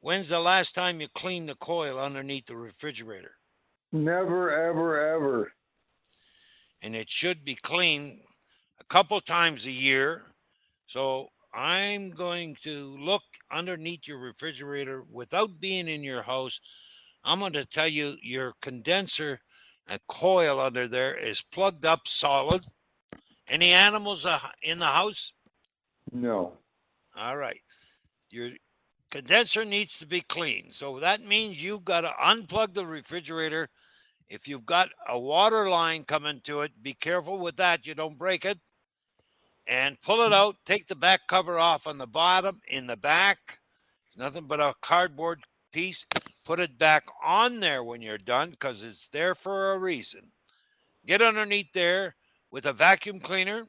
[0.00, 3.37] when's the last time you cleaned the coil underneath the refrigerator?
[3.92, 5.52] Never, ever, ever.
[6.82, 8.20] And it should be cleaned
[8.80, 10.22] a couple times a year.
[10.86, 16.60] So I'm going to look underneath your refrigerator without being in your house.
[17.24, 19.40] I'm going to tell you your condenser
[19.88, 22.62] and coil under there is plugged up solid.
[23.48, 25.32] Any animals uh, in the house?
[26.12, 26.52] No.
[27.16, 27.60] All right.
[28.30, 28.50] Your
[29.10, 30.72] condenser needs to be clean.
[30.72, 33.68] So that means you've got to unplug the refrigerator.
[34.28, 37.86] If you've got a water line coming to it, be careful with that.
[37.86, 38.58] You don't break it.
[39.66, 40.34] And pull it mm.
[40.34, 40.56] out.
[40.64, 42.60] Take the back cover off on the bottom.
[42.68, 43.58] In the back,
[44.06, 45.40] it's nothing but a cardboard
[45.72, 46.06] piece.
[46.44, 50.32] Put it back on there when you're done because it's there for a reason.
[51.06, 52.16] Get underneath there
[52.50, 53.66] with a vacuum cleaner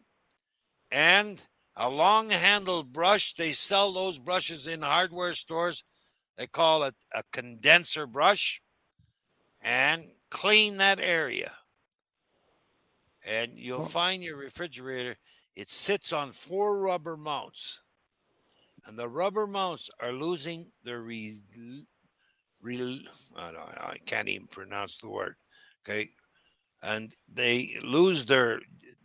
[0.92, 1.46] and
[1.80, 3.34] a long handled brush.
[3.34, 5.86] They sell those brushes in hardware stores.
[6.38, 8.62] They call it a condenser brush
[9.62, 11.54] and clean that area.
[13.26, 15.16] And you'll find your refrigerator,
[15.56, 17.82] it sits on four rubber mounts.
[18.86, 21.38] And the rubber mounts are losing their re,
[22.62, 23.08] re,
[23.38, 25.36] I, don't, I can't even pronounce the word.
[25.88, 26.10] Okay.
[26.82, 28.60] And they lose their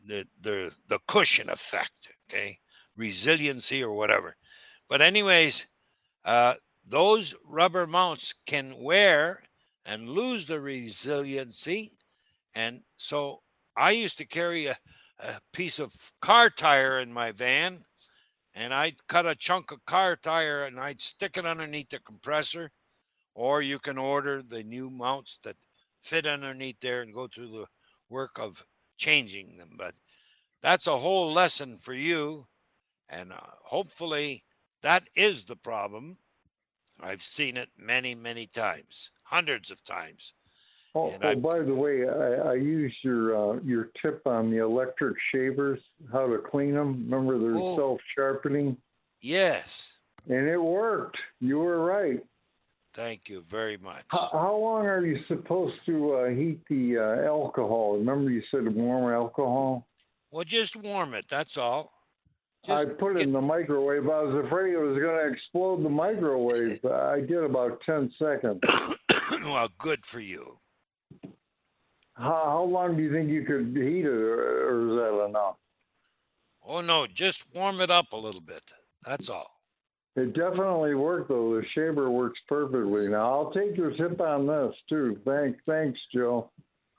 [0.07, 2.15] the the the cushion effect.
[2.31, 2.59] Okay
[2.97, 4.37] resiliency or whatever.
[4.89, 5.67] But, anyways,
[6.25, 6.55] uh,
[6.87, 9.43] those rubber mounts can wear
[9.85, 11.93] and lose the resiliency.
[12.55, 13.43] And so
[13.77, 14.77] I used to carry a,
[15.19, 17.85] a piece of car tire in my van
[18.55, 22.71] and I'd cut a chunk of car tire and I'd stick it underneath the compressor.
[23.35, 25.57] Or you can order the new mounts that
[26.01, 27.67] fit underneath there and go through the
[28.09, 28.65] work of
[28.97, 29.71] changing them.
[29.77, 29.95] But
[30.63, 32.47] that's a whole lesson for you
[33.15, 34.45] and uh, hopefully
[34.83, 36.19] that is the problem.
[37.03, 40.35] I've seen it many, many times, hundreds of times.
[40.95, 45.17] Oh, oh by the way, I, I used your uh, your tip on the electric
[45.33, 45.81] shavers,
[46.13, 47.07] how to clean them.
[47.09, 48.77] Remember, they're oh, self sharpening.
[49.21, 49.97] Yes.
[50.29, 51.19] And it worked.
[51.41, 52.25] You were right.
[52.95, 54.05] Thank you very much.
[54.09, 57.99] How, how long are you supposed to uh, heat the uh, alcohol?
[57.99, 59.89] Remember, you said warm alcohol.
[60.31, 61.27] Well, just warm it.
[61.29, 61.94] That's all.
[62.65, 64.09] Just I put it in the microwave.
[64.09, 66.83] I was afraid it was going to explode the microwave.
[66.85, 68.61] I did about 10 seconds.
[69.45, 70.59] well, good for you.
[72.15, 75.57] How, how long do you think you could heat it, or, or is that enough?
[76.67, 78.63] Oh, no, just warm it up a little bit.
[79.05, 79.51] That's all.
[80.17, 81.57] It definitely worked, though.
[81.57, 83.09] The shaver works perfectly.
[83.09, 85.21] Now, I'll take your tip on this, too.
[85.27, 86.51] Thanks, thanks, Joe.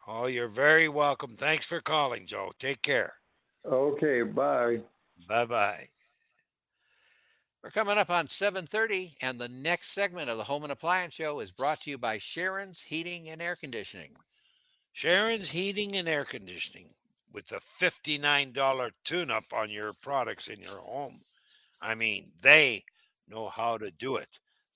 [0.07, 1.31] Oh, you're very welcome.
[1.31, 2.51] Thanks for calling, Joe.
[2.59, 3.13] Take care.
[3.65, 4.81] Okay, bye.
[5.27, 5.87] Bye bye.
[7.63, 11.39] We're coming up on 7:30, and the next segment of the Home and Appliance Show
[11.39, 14.15] is brought to you by Sharon's Heating and Air Conditioning.
[14.93, 16.93] Sharon's Heating and Air Conditioning
[17.33, 21.19] with the $59 tune-up on your products in your home.
[21.81, 22.83] I mean, they
[23.27, 24.29] know how to do it.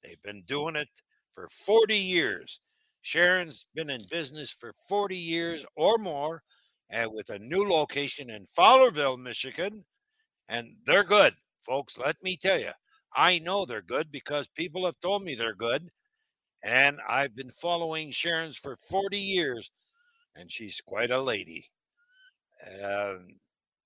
[0.03, 0.89] They've been doing it
[1.35, 2.59] for 40 years.
[3.01, 6.41] Sharon's been in business for 40 years or more,
[6.89, 9.85] and with a new location in Fowlerville, Michigan
[10.49, 11.97] and they're good, folks.
[11.97, 12.71] Let me tell you,
[13.15, 15.89] I know they're good because people have told me they're good.
[16.63, 19.71] And I've been following Sharon's for 40 years,
[20.35, 21.67] and she's quite a lady.
[22.83, 23.27] Um,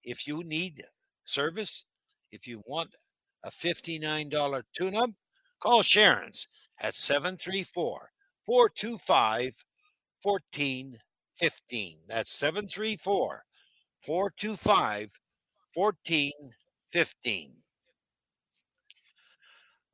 [0.03, 0.83] if you need
[1.25, 1.83] service,
[2.31, 2.95] if you want
[3.43, 5.11] a $59 tune up,
[5.59, 6.47] call Sharon's
[6.79, 8.09] at 734
[8.45, 9.63] 425
[10.23, 11.99] 1415.
[12.07, 13.43] That's 734
[14.01, 15.19] 425
[15.73, 16.31] 14
[16.91, 17.51] 15.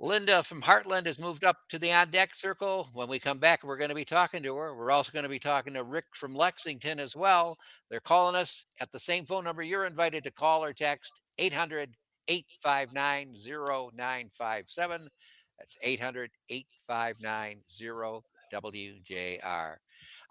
[0.02, 2.90] Linda from Hartland has moved up to the on deck circle.
[2.94, 4.76] When we come back, we're going to be talking to her.
[4.76, 7.58] We're also going to be talking to Rick from Lexington as well.
[7.90, 11.90] They're calling us at the same phone number you're invited to call or text 800
[12.30, 15.10] 859 0957.
[15.58, 17.62] That's 800 859
[18.54, 19.76] WJR.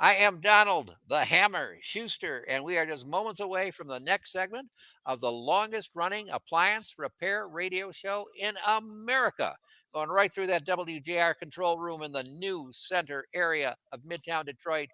[0.01, 4.31] I am Donald the Hammer Schuster, and we are just moments away from the next
[4.31, 4.69] segment
[5.07, 9.57] of the longest running appliance repair radio show in America.
[9.93, 14.89] Going right through that WJR control room in the new center area of Midtown Detroit,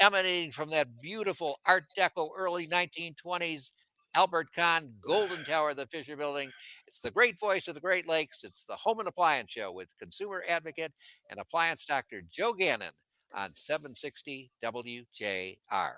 [0.00, 3.70] emanating from that beautiful Art Deco early 1920s
[4.14, 6.50] Albert Kahn Golden Tower of the Fisher Building.
[6.86, 8.44] It's the great voice of the Great Lakes.
[8.44, 10.92] It's the Home and Appliance Show with consumer advocate
[11.30, 12.92] and appliance doctor Joe Gannon
[13.34, 15.92] on 760 WJR.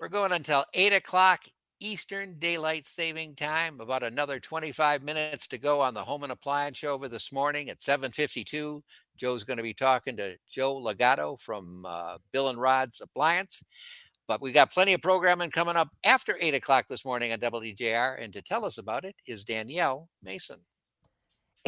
[0.00, 1.42] We're going until 8 o'clock
[1.80, 3.80] Eastern Daylight Saving Time.
[3.80, 7.70] About another 25 minutes to go on the Home and Appliance Show over this morning
[7.70, 8.82] at 7:52.
[9.16, 13.62] Joe's going to be talking to Joe Legato from uh, Bill and Rod's Appliance.
[14.28, 18.22] But we got plenty of programming coming up after eight o'clock this morning on WJR.
[18.22, 20.58] And to tell us about it is Danielle Mason.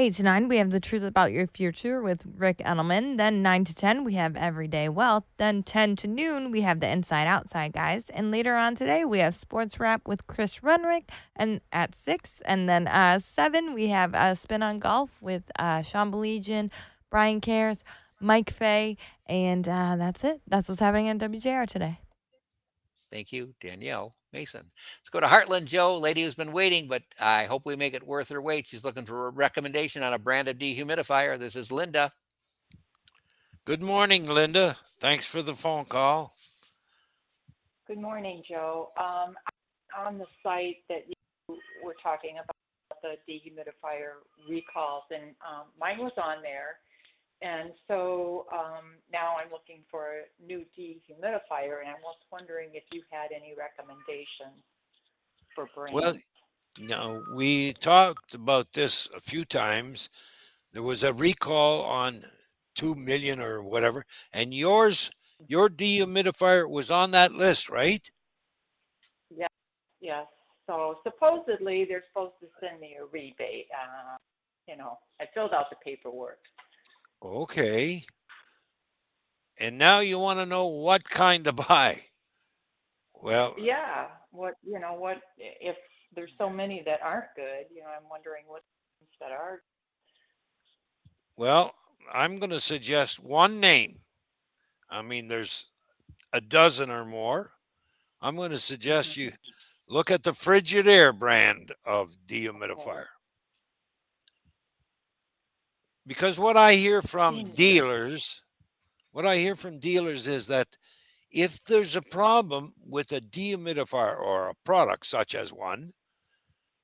[0.00, 3.18] 8 to 9, we have the truth about your future with Ric Edelman.
[3.18, 5.24] Then 9 to 10, we have everyday wealth.
[5.36, 8.08] Then 10 to noon, we have the inside outside guys.
[8.08, 12.40] And later on today, we have sports wrap with Chris Runrick and at 6.
[12.46, 16.70] And then uh, 7, we have a spin on golf with uh, Sean Belegian,
[17.10, 17.84] Brian Cares,
[18.18, 18.96] Mike Fay.
[19.26, 20.40] And uh, that's it.
[20.46, 22.00] That's what's happening on WJR today.
[23.12, 24.62] Thank you, Danielle Mason.
[24.64, 28.06] Let's go to Hartland Joe, lady who's been waiting, but I hope we make it
[28.06, 28.68] worth her wait.
[28.68, 31.38] She's looking for a recommendation on a brand of dehumidifier.
[31.38, 32.10] This is Linda.
[33.64, 34.76] Good morning, Linda.
[35.00, 36.34] Thanks for the phone call.
[37.86, 38.88] Good morning, Joe.
[38.96, 39.34] Um,
[39.98, 42.56] on the site that you were talking about
[43.02, 46.78] the dehumidifier recalls, and um, mine was on there.
[47.42, 52.84] And so um, now I'm looking for a new dehumidifier, and I was wondering if
[52.92, 54.62] you had any recommendations
[55.54, 55.94] for brands.
[55.94, 56.16] Well,
[56.78, 60.10] no, we talked about this a few times.
[60.72, 62.24] There was a recall on
[62.74, 65.10] two million or whatever, and yours,
[65.48, 68.08] your dehumidifier was on that list, right?
[69.34, 69.48] Yes,
[70.00, 70.26] yes.
[70.66, 73.66] So supposedly they're supposed to send me a rebate.
[73.72, 74.16] Uh,
[74.68, 76.38] you know, I filled out the paperwork.
[77.22, 78.04] Okay.
[79.58, 81.98] And now you want to know what kind to buy.
[83.14, 85.76] Well, Yeah, what, you know, what, if
[86.14, 88.62] there's so many that aren't good, you know, I'm wondering what
[89.20, 89.60] that are.
[91.36, 91.74] well,
[92.12, 94.00] I'm going to suggest one name.
[94.88, 95.70] I mean, there's
[96.32, 97.52] a dozen or more.
[98.20, 99.20] I'm going to suggest mm-hmm.
[99.20, 99.30] you
[99.88, 103.06] look at the Frigidaire brand of dehumidifier.
[106.06, 108.42] Because what I hear from dealers,
[109.12, 110.76] what I hear from dealers is that
[111.30, 115.92] if there's a problem with a dehumidifier or a product such as one,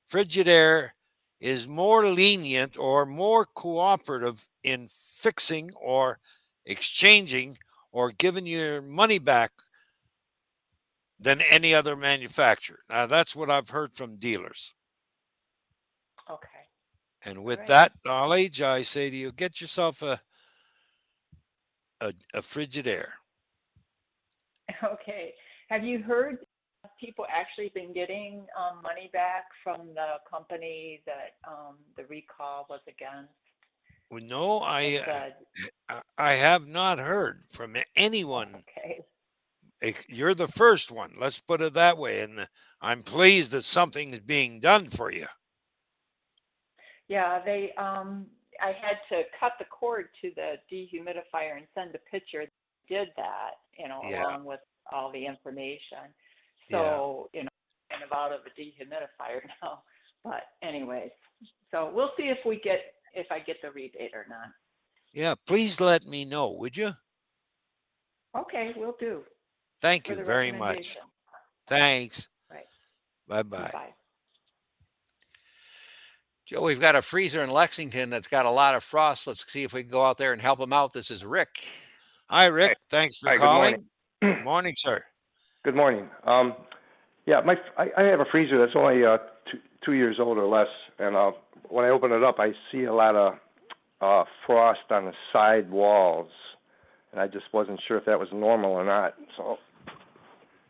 [0.09, 0.91] Frigidaire
[1.39, 6.19] is more lenient or more cooperative in fixing or
[6.65, 7.57] exchanging
[7.91, 9.51] or giving your money back
[11.19, 12.79] than any other manufacturer.
[12.89, 14.73] Now, that's what I've heard from dealers.
[17.23, 17.67] And with Right.
[17.67, 20.21] that knowledge, I say to you, get yourself a
[22.01, 23.11] a, a Frigidaire.
[24.83, 25.33] Okay.
[25.69, 26.39] Have you heard
[26.99, 32.79] people actually been getting um, money back from the company that um, the recall was
[32.87, 33.31] against?
[34.09, 35.33] Well, No, I,
[35.89, 38.63] uh, I have not heard from anyone.
[38.69, 39.03] okay.
[40.07, 41.13] You're the first one.
[41.17, 42.21] Let's put it that way.
[42.21, 42.47] And
[42.81, 45.27] I'm pleased that something is being done for you.
[47.07, 48.27] Yeah, they, um,
[48.61, 52.45] I had to cut the cord to the dehumidifier and send a picture.
[52.89, 54.23] Did that, you know, Yeah.
[54.23, 56.13] along with all the information.
[56.69, 56.79] Yeah.
[56.79, 57.49] So, you know,
[57.89, 59.83] kind of out of a dehumidifier now.
[60.23, 61.11] But anyways,
[61.71, 64.49] so we'll see if we get, if I get the rebate or not.
[65.13, 66.93] Yeah, please let me know, would you?
[68.35, 69.23] Okay, we will do.
[69.81, 70.97] Thank you very much.
[71.67, 72.29] Thanks.
[72.49, 72.65] Right.
[73.27, 73.93] Bye bye.
[76.49, 76.55] Bye.
[76.57, 79.27] Joe, we've got a freezer in Lexington that's got a lot of frost.
[79.27, 80.93] Let's see if we can go out there and help him out.
[80.93, 81.63] This is Rick.
[82.29, 82.77] Hi, Rick.
[82.89, 83.87] Thanks for Hi, good calling.
[84.21, 84.43] morning.
[84.43, 85.03] morning, sir.
[85.63, 86.09] Good morning.
[86.23, 86.53] Um,
[87.25, 89.17] yeah, my I, I have a freezer that's only uh,
[89.51, 90.67] two, two years old or less,
[90.99, 91.31] and uh,
[91.69, 93.33] when I open it up, I see a lot of
[93.99, 96.29] uh, frost on the side walls,
[97.11, 99.15] and I just wasn't sure if that was normal or not.
[99.35, 99.57] So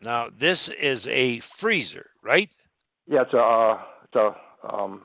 [0.02, 2.52] Now, this is a freezer, right?
[3.06, 4.36] yeah, it's a uh, it's a
[4.74, 5.02] um,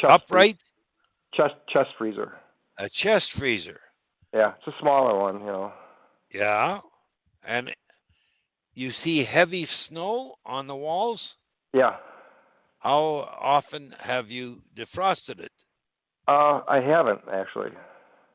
[0.00, 0.58] chest Upright,
[1.34, 2.36] chest chest freezer.
[2.78, 3.80] a chest freezer.
[4.34, 5.72] Yeah, it's a smaller one, you know.
[6.32, 6.80] Yeah.
[7.44, 7.74] And
[8.74, 11.38] you see heavy snow on the walls?
[11.72, 11.96] Yeah.
[12.80, 15.52] How often have you defrosted it?
[16.28, 17.70] Uh, I haven't actually.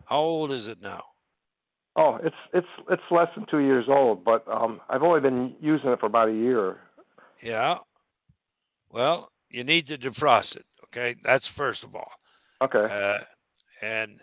[0.05, 1.03] How old is it now?
[1.95, 5.89] Oh, it's it's it's less than two years old, but um, I've only been using
[5.89, 6.77] it for about a year.
[7.43, 7.79] Yeah.
[8.89, 10.65] Well, you need to defrost it.
[10.93, 11.15] Okay.
[11.23, 12.11] That's first of all.
[12.61, 12.85] Okay.
[12.89, 13.17] Uh,
[13.81, 14.21] and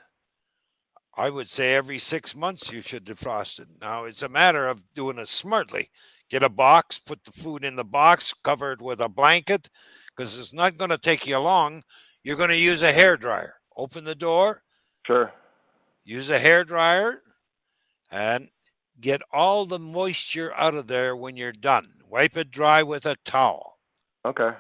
[1.17, 3.69] I would say every six months you should defrost it.
[3.81, 5.91] Now it's a matter of doing it smartly.
[6.31, 9.69] Get a box, put the food in the box, cover it with a blanket,
[10.15, 11.83] because it's not going to take you long.
[12.23, 13.55] You're going to use a hair dryer.
[13.77, 14.63] Open the door,
[15.07, 15.33] Sure.
[16.05, 17.23] use a hair dryer,
[18.13, 18.49] and
[19.01, 21.87] get all the moisture out of there when you're done.
[22.09, 23.79] Wipe it dry with a towel.
[24.27, 24.51] Okay.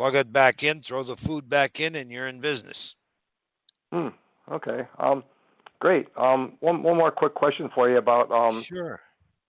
[0.00, 2.96] Plug it back in, throw the food back in, and you're in business.
[3.92, 4.08] Hmm.
[4.50, 4.88] Okay.
[4.98, 5.22] Um,
[5.78, 6.06] great.
[6.16, 9.02] Um, one one more quick question for you about um sure.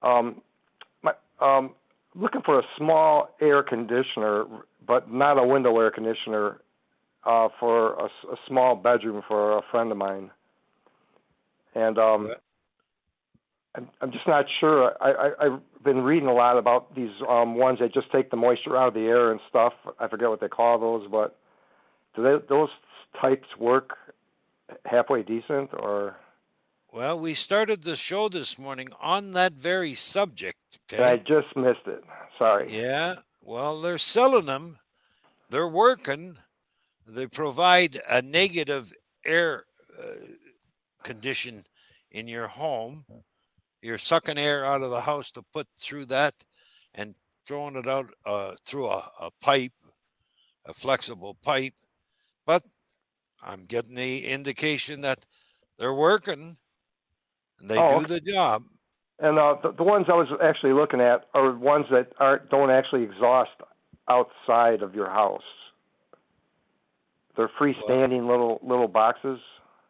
[0.03, 0.41] um
[1.03, 1.71] my um,
[2.15, 4.43] looking for a small air conditioner,
[4.85, 6.59] but not a window air conditioner,
[7.23, 8.09] uh, for a
[8.45, 10.31] small bedroom for a friend of mine.
[11.75, 12.29] And um,
[13.75, 14.93] I'm, I'm just not sure.
[15.01, 18.37] I, I, I've been reading a lot about these um, ones that just take the
[18.37, 19.73] moisture out of the air and stuff.
[19.99, 21.37] I forget what they call those, but
[22.15, 22.69] do they, those
[23.19, 23.97] types work
[24.85, 26.17] halfway decent or?
[26.91, 30.57] Well, we started the show this morning on that very subject.
[30.91, 31.03] Okay.
[31.03, 32.03] I just missed it.
[32.37, 32.67] Sorry.
[32.69, 33.15] Yeah.
[33.41, 34.79] Well, they're selling them.
[35.49, 36.37] They're working.
[37.07, 38.93] They provide a negative
[39.25, 39.63] air
[39.97, 40.05] uh,
[41.03, 41.63] condition
[42.11, 43.05] in your home.
[43.81, 46.35] You're sucking air out of the house to put through that
[46.93, 49.73] and throwing it out uh, through a, a pipe,
[50.65, 51.73] a flexible pipe.
[52.45, 52.63] But
[53.41, 55.25] I'm getting the indication that
[55.77, 56.57] they're working
[57.59, 58.65] and they Oh, do the job.
[59.19, 62.71] And uh, the, the ones I was actually looking at are ones that aren't don't
[62.71, 63.51] actually exhaust
[64.09, 65.43] outside of your house.
[67.37, 69.39] They're freestanding little little boxes.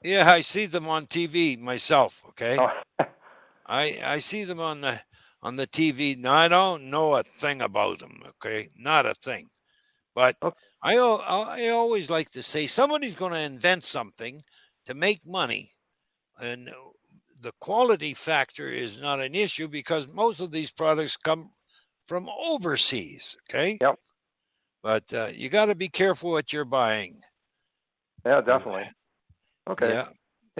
[0.03, 2.23] Yeah, I see them on TV myself.
[2.29, 2.69] Okay, Oh,
[3.67, 5.01] I I see them on the
[5.41, 6.15] on the TV.
[6.15, 8.21] Now I don't know a thing about them.
[8.27, 9.49] Okay, not a thing.
[10.15, 10.35] But
[10.83, 14.41] I al- I always like to say somebody's going to invent something
[14.85, 15.69] to make money,
[16.39, 16.69] and
[17.41, 21.51] the quality factor is not an issue because most of these products come
[22.05, 23.37] from overseas.
[23.49, 23.77] Okay.
[23.81, 23.95] Yep.
[24.83, 27.21] But uh, you got to be careful what you're buying.
[28.25, 28.85] Yeah, definitely.
[29.69, 29.89] Okay.
[29.89, 30.09] Yeah.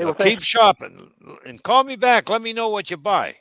[0.01, 1.11] Hey, well, keep shopping
[1.45, 2.27] and call me back.
[2.27, 3.35] Let me know what you buy.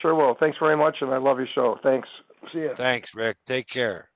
[0.00, 0.34] Sure will.
[0.34, 1.78] Thanks very much, and I love your show.
[1.82, 2.08] Thanks.
[2.50, 2.70] See ya.
[2.74, 3.36] Thanks, Rick.
[3.44, 4.08] Take care.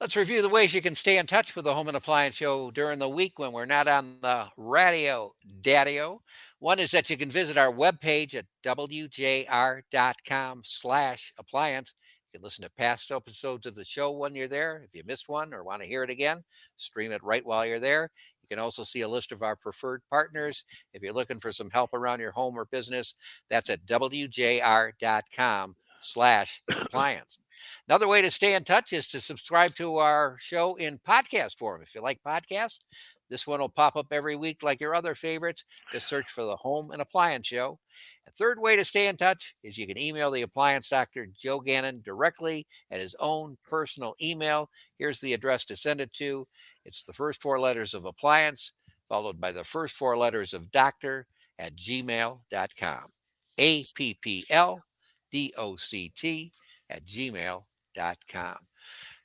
[0.00, 2.70] Let's review the ways you can stay in touch with the Home and Appliance Show
[2.70, 5.32] during the week when we're not on the radio
[5.62, 6.20] daddio.
[6.60, 9.40] One is that you can visit our webpage at wjr.com
[10.64, 11.94] slash appliance.
[12.32, 14.82] You can listen to past episodes of the show when you're there.
[14.84, 16.44] If you missed one or want to hear it again,
[16.76, 18.12] stream it right while you're there.
[18.52, 20.64] Can also see a list of our preferred partners.
[20.92, 23.14] If you're looking for some help around your home or business,
[23.48, 27.38] that's at wjr.com slash appliance.
[27.88, 31.80] Another way to stay in touch is to subscribe to our show in podcast form.
[31.80, 32.80] If you like podcasts,
[33.30, 35.64] this one will pop up every week like your other favorites.
[35.90, 37.78] Just search for the Home and Appliance Show.
[38.28, 41.58] A third way to stay in touch is you can email the appliance doctor, Joe
[41.58, 44.68] Gannon, directly at his own personal email.
[44.98, 46.46] Here's the address to send it to
[46.84, 48.72] it's the first four letters of appliance,
[49.08, 51.26] followed by the first four letters of doctor
[51.58, 53.12] at gmail.com.
[53.58, 54.82] A P P L
[55.30, 56.52] D O C T
[56.90, 58.56] at gmail.com.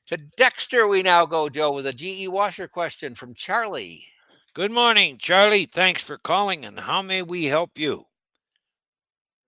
[0.07, 4.05] To Dexter, we now go, Joe, with a GE washer question from Charlie.
[4.53, 5.65] Good morning, Charlie.
[5.65, 6.65] Thanks for calling.
[6.65, 8.05] And how may we help you?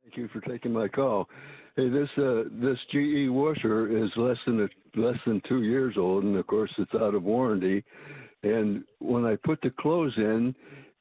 [0.03, 1.29] Thank you for taking my call.
[1.79, 6.25] Hey, this uh, this GE washer is less than a, less than two years old,
[6.25, 7.85] and of course it's out of warranty.
[8.43, 10.53] And when I put the clothes in,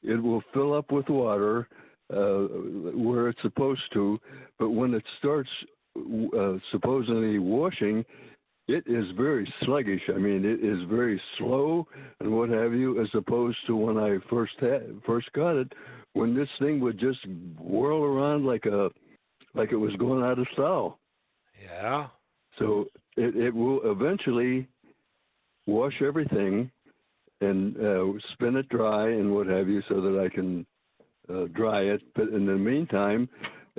[0.05, 1.66] it will fill up with water
[2.14, 2.46] uh,
[2.94, 4.20] where it's supposed to.
[4.60, 5.50] But when it starts
[5.96, 8.05] uh, supposedly washing,
[8.68, 10.02] it is very sluggish.
[10.14, 11.88] I mean, it is very slow
[12.20, 15.72] and what have you, as opposed to when I first had first got it,
[16.12, 17.18] when this thing would just
[17.59, 18.90] whirl around like a
[19.59, 20.98] like it was going out of style.
[21.60, 22.09] Yeah.
[22.59, 22.86] So
[23.16, 24.68] it, it will eventually
[25.66, 26.70] wash everything
[27.40, 30.66] and uh, spin it dry and what have you, so that I can
[31.28, 32.02] uh, dry it.
[32.14, 33.28] But in the meantime,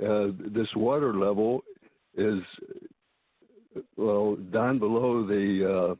[0.02, 1.62] uh, this water level
[2.16, 2.40] is
[3.96, 5.94] well down below the uh,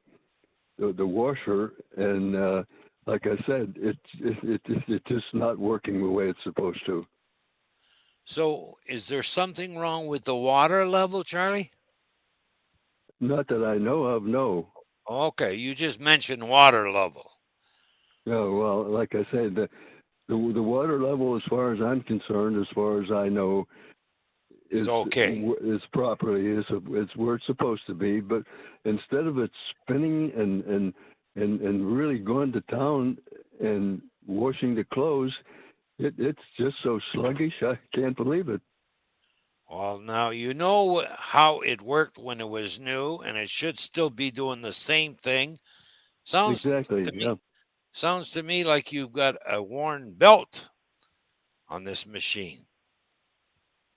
[0.78, 2.62] the, the washer, and uh,
[3.06, 6.84] like I said, it's it, it, it, it's just not working the way it's supposed
[6.86, 7.06] to.
[8.30, 11.72] So, is there something wrong with the water level, Charlie?
[13.20, 14.68] Not that I know of, no.
[15.10, 17.30] Okay, you just mentioned water level.
[18.26, 19.68] Yeah, well, like I said, the,
[20.28, 23.66] the the water level, as far as I'm concerned, as far as I know,
[24.70, 25.38] Is okay.
[25.62, 28.20] Is properly is it's where it's supposed to be.
[28.20, 28.44] But
[28.84, 29.50] instead of it
[29.82, 30.94] spinning and and
[31.36, 33.18] and and really going to town
[33.60, 35.34] and washing the clothes,
[36.00, 37.54] it it's just so sluggish.
[37.62, 38.60] I can't believe it.
[39.68, 44.10] Well, now you know how it worked when it was new, and it should still
[44.10, 45.58] be doing the same thing.
[46.24, 47.04] Sounds exactly.
[47.04, 47.34] to me, yeah.
[47.92, 50.68] sounds to me like you've got a worn belt
[51.68, 52.66] on this machine.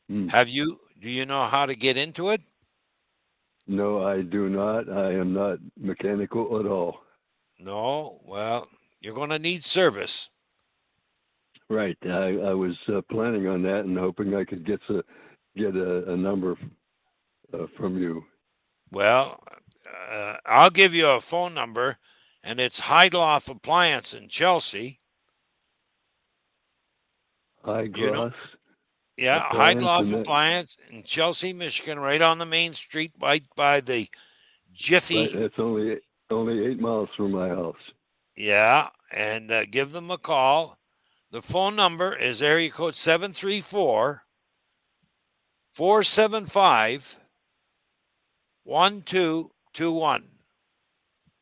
[0.10, 0.28] Hmm.
[0.28, 0.80] Have you?
[1.00, 2.42] Do you know how to get into it?
[3.68, 4.90] No, I do not.
[4.90, 7.00] I am not mechanical at all.
[7.60, 8.20] No.
[8.26, 8.68] Well,
[9.00, 10.30] you're going to need service.
[11.70, 11.98] Right.
[12.04, 15.04] I, I was uh, planning on that and hoping I could get a
[15.56, 16.58] get a, a number
[17.54, 18.24] uh, from you?
[18.92, 19.44] Well,
[20.12, 21.98] uh, I'll give you a phone number,
[22.44, 25.00] and it's Heydlauff Appliance in Chelsea.
[27.64, 28.32] High You know-
[29.18, 34.08] Yeah, Heydlauff that- Appliance in Chelsea, Michigan, right on the main street, right by the
[34.72, 35.28] Jiffy.
[35.28, 36.00] Right, It's only
[36.30, 37.76] only eight miles from my house.
[38.36, 40.80] Yeah, and uh, give them a call.
[41.34, 44.24] The phone number is area code 734
[45.74, 47.20] 475
[48.64, 50.24] 1221.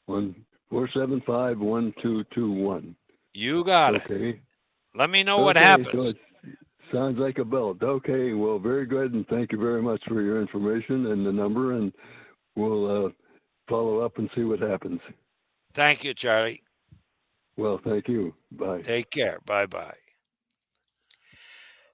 [0.05, 0.35] One
[0.69, 2.95] four seven five one two two one.
[3.34, 4.09] You got it.
[4.09, 4.39] Okay.
[4.95, 6.05] Let me know what Okay, so happens.
[6.05, 6.18] it
[6.93, 7.84] sounds like a belt.
[7.84, 11.73] Okay, well, very good, and thank you very much for your information and the number,
[11.73, 11.91] and
[12.55, 13.09] we'll uh,
[13.68, 15.01] follow up and see what happens.
[15.73, 16.61] Thank you, Charlie.
[17.61, 18.33] Well, thank you.
[18.51, 18.83] Bye.
[18.83, 19.39] Take care.
[19.45, 19.95] Bye bye.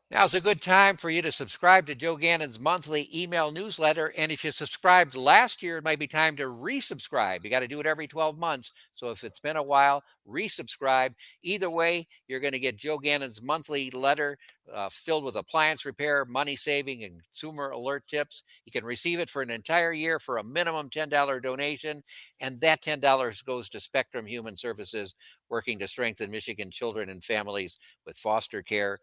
[0.09, 4.13] Now's a good time for you to subscribe to Joe Gannon's monthly email newsletter.
[4.17, 7.43] And if you subscribed last year, it might be time to resubscribe.
[7.43, 8.71] You got to do it every 12 months.
[8.93, 11.13] So if it's been a while, resubscribe.
[11.43, 14.37] Either way, you're going to get Joe Gannon's monthly letter
[14.73, 18.45] uh, filled with appliance repair, money saving, and consumer alert tips.
[18.65, 22.01] You can receive it for an entire year for a minimum $10 donation.
[22.39, 25.15] And that $10 goes to Spectrum Human Services,
[25.49, 28.99] working to strengthen Michigan children and families with foster care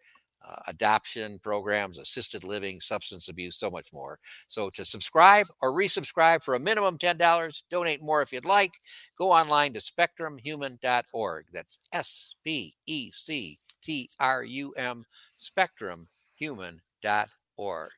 [0.46, 4.18] uh, adoption programs, assisted living, substance abuse, so much more.
[4.48, 8.72] So to subscribe or resubscribe for a minimum $10, donate more if you'd like,
[9.16, 11.44] go online to spectrumhuman.org.
[11.52, 15.04] That's S P E C T R U M,
[15.38, 17.90] spectrumhuman.org.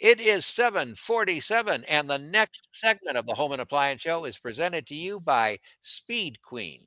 [0.00, 4.86] It is 747, and the next segment of the Home and Appliance Show is presented
[4.86, 6.86] to you by Speed Queen.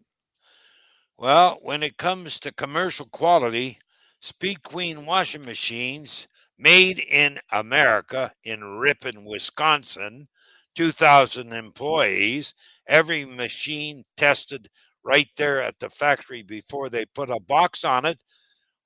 [1.15, 3.77] Well, when it comes to commercial quality,
[4.23, 10.29] Speed Queen washing machines made in America in Ripon, Wisconsin,
[10.75, 12.53] 2,000 employees,
[12.87, 14.69] every machine tested
[15.03, 18.17] right there at the factory before they put a box on it.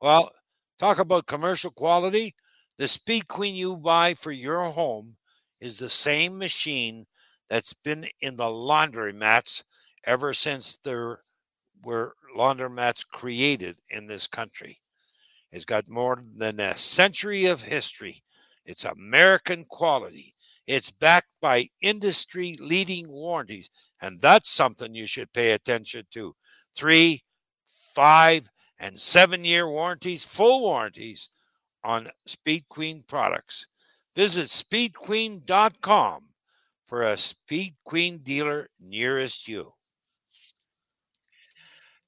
[0.02, 0.32] Well,
[0.80, 2.34] talk about commercial quality.
[2.80, 5.18] The Speed Queen you buy for your home
[5.62, 7.06] is the same machine
[7.48, 9.64] that's been in the laundromats
[10.04, 11.20] ever since there
[11.84, 14.80] were laundromats created in this country.
[15.52, 18.24] It's got more than a century of history.
[18.66, 20.34] It's American quality.
[20.66, 23.70] It's backed by industry leading warranties.
[24.02, 26.36] And that's something you should pay attention to.
[26.76, 27.24] Three,
[27.66, 28.50] five,
[28.80, 31.30] and seven year warranties, full warranties
[31.84, 33.68] on Speed Queen products.
[34.16, 36.28] Visit speedqueen.com
[36.86, 39.72] for a Speed Queen dealer nearest you.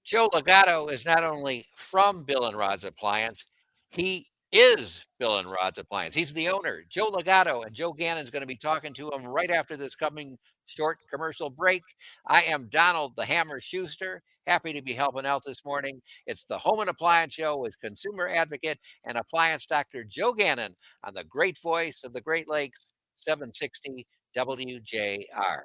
[0.09, 3.45] Joe Legato is not only from Bill and Rod's Appliance,
[3.91, 6.15] he is Bill and Rod's Appliance.
[6.15, 9.51] He's the owner, Joe Legato, and Joe Gannon's going to be talking to him right
[9.51, 11.83] after this coming short commercial break.
[12.25, 14.23] I am Donald the Hammer Schuster.
[14.47, 16.01] Happy to be helping out this morning.
[16.25, 20.73] It's the Home and Appliance Show with consumer advocate and appliance doctor Joe Gannon
[21.03, 25.59] on the great voice of the Great Lakes, 760 WJR.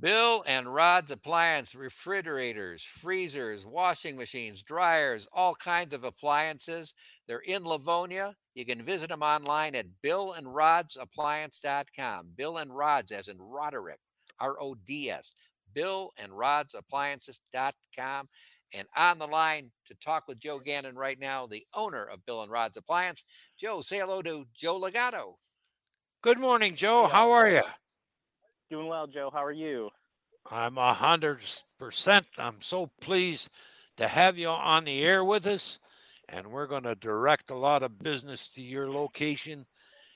[0.00, 6.94] Bill and Rod's Appliance refrigerators, freezers, washing machines, dryers, all kinds of appliances.
[7.26, 8.34] They're in Livonia.
[8.54, 12.28] You can visit them online at billandrodsappliance.com.
[12.36, 14.00] Bill and Rods, as in Roderick,
[14.38, 15.34] R O D S.
[15.76, 18.28] billandrodsappliances.com.
[18.72, 22.42] And on the line to talk with Joe Gannon right now, the owner of Bill
[22.42, 23.24] and Rod's Appliance.
[23.58, 25.38] Joe, say hello to Joe Legato.
[26.22, 27.06] Good morning, Joe.
[27.06, 27.62] How are you?
[28.70, 29.30] Doing well, Joe.
[29.32, 29.90] How are you?
[30.48, 31.40] I'm a hundred
[31.76, 32.26] percent.
[32.38, 33.48] I'm so pleased
[33.96, 35.80] to have you on the air with us,
[36.28, 39.66] and we're going to direct a lot of business to your location.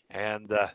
[0.08, 0.68] And uh,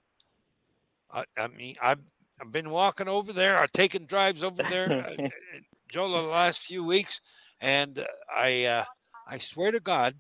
[1.10, 2.01] I, I mean, I've
[2.41, 5.30] I've been walking over there, I've taken drives over there, uh,
[5.89, 7.22] Joe, the last few weeks,
[7.61, 8.84] and I uh,
[9.26, 10.15] I swear to God,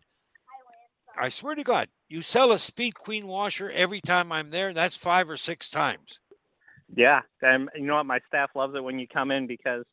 [1.19, 4.71] I swear to God, you sell a Speed Queen washer every time I'm there.
[4.71, 6.21] That's five or six times.
[6.95, 8.05] Yeah, and you know what?
[8.05, 9.85] My staff loves it when you come in because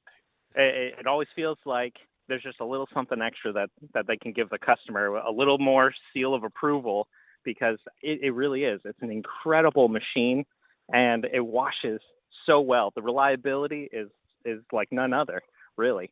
[0.55, 1.95] it, it always feels like
[2.29, 5.59] there's just a little something extra that that they can give the customer, a little
[5.59, 7.09] more seal of approval,
[7.45, 8.81] because it, it really is.
[8.85, 10.45] It's an incredible machine,
[10.93, 12.01] and it washes
[12.47, 12.93] so well.
[12.95, 14.09] The reliability is
[14.45, 15.43] is like none other,
[15.77, 16.11] really.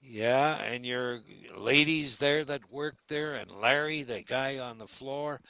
[0.00, 1.20] Yeah, and your
[1.56, 5.40] ladies there that work there, and Larry, the guy on the floor,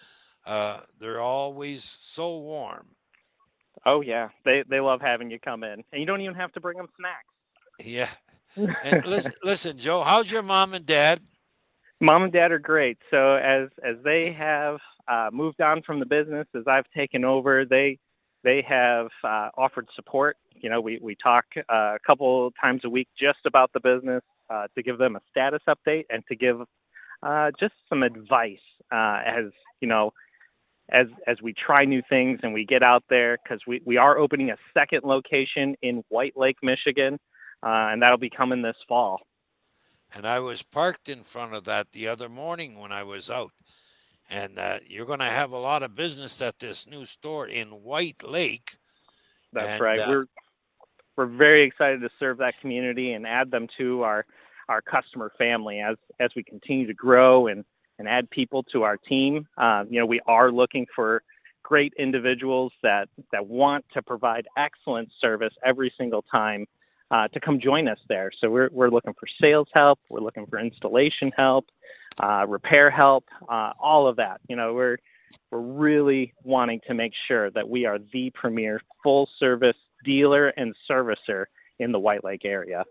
[0.45, 2.89] uh, they're always so warm.
[3.85, 6.61] Oh yeah, they they love having you come in, and you don't even have to
[6.61, 7.27] bring them snacks.
[7.85, 8.09] Yeah.
[8.85, 11.21] And listen, listen, Joe, how's your mom and dad?
[12.01, 12.99] Mom and dad are great.
[13.11, 14.79] So as as they have
[15.09, 17.99] uh, moved on from the business, as I've taken over, they
[18.45, 20.37] they have uh, offered support.
[20.55, 24.23] You know, we we talk uh, a couple times a week just about the business
[24.51, 26.61] uh, to give them a status update and to give
[27.23, 28.59] uh, just some advice
[28.93, 29.45] uh, as
[29.81, 30.13] you know
[30.91, 34.19] as as we try new things and we get out there because we, we are
[34.19, 37.19] opening a second location in White Lake, Michigan,
[37.63, 39.21] uh, and that'll be coming this fall.
[40.15, 43.53] And I was parked in front of that the other morning when I was out.
[44.31, 47.69] And uh, you're going to have a lot of business at this new store in
[47.69, 48.77] White Lake.
[49.53, 49.99] That's And, right.
[49.99, 50.27] uh, we're
[51.17, 54.25] we're very excited to serve that community and add them to our
[54.69, 57.65] our customer family as as we continue to grow and
[57.99, 59.47] and add people to our team.
[59.57, 61.23] Um, you know, we are looking for
[61.63, 66.67] great individuals that that want to provide excellent service every single time
[67.11, 68.31] uh, to come join us there.
[68.41, 69.99] So we're we're looking for sales help.
[70.09, 71.67] We're looking for installation help,
[72.19, 74.41] uh, repair help, uh, all of that.
[74.49, 74.99] You know, we're
[75.51, 80.75] we're really wanting to make sure that we are the premier full service dealer and
[80.91, 81.45] servicer
[81.79, 82.85] in the White Lake area.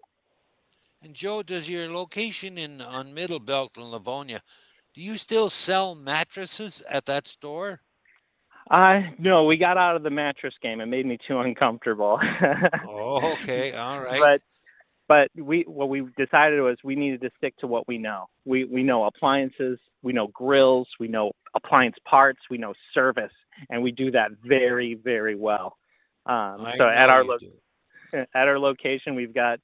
[1.03, 4.41] And Joe, does your location in on Middle Belt in Livonia,
[4.93, 7.81] do you still sell mattresses at that store?
[8.69, 10.79] Uh, no, we got out of the mattress game.
[10.79, 12.19] It made me too uncomfortable.
[12.87, 14.19] Oh, okay, all right.
[14.19, 14.41] But
[15.07, 18.27] but we what we decided was we needed to stick to what we know.
[18.45, 23.33] We we know appliances, we know grills, we know appliance parts, we know service,
[23.69, 25.77] and we do that very very well.
[26.25, 27.37] Um, so at our lo-
[28.13, 29.59] at our location, we've got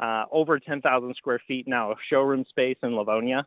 [0.00, 3.46] uh, over 10,000 square feet now of showroom space in Livonia,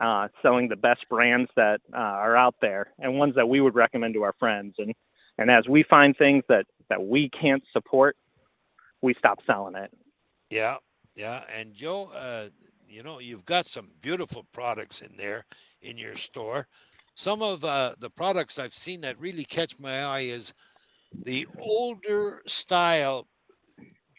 [0.00, 3.74] uh, selling the best brands that uh, are out there and ones that we would
[3.74, 4.74] recommend to our friends.
[4.78, 4.94] And
[5.38, 8.16] and as we find things that that we can't support,
[9.02, 9.90] we stop selling it.
[10.50, 10.76] Yeah,
[11.14, 11.44] yeah.
[11.52, 12.46] And Joe, uh,
[12.88, 15.44] you know, you've got some beautiful products in there
[15.82, 16.66] in your store.
[17.14, 20.52] Some of uh, the products I've seen that really catch my eye is
[21.12, 23.28] the older style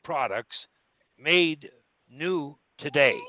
[0.03, 0.67] products
[1.17, 1.69] made
[2.09, 3.19] new today.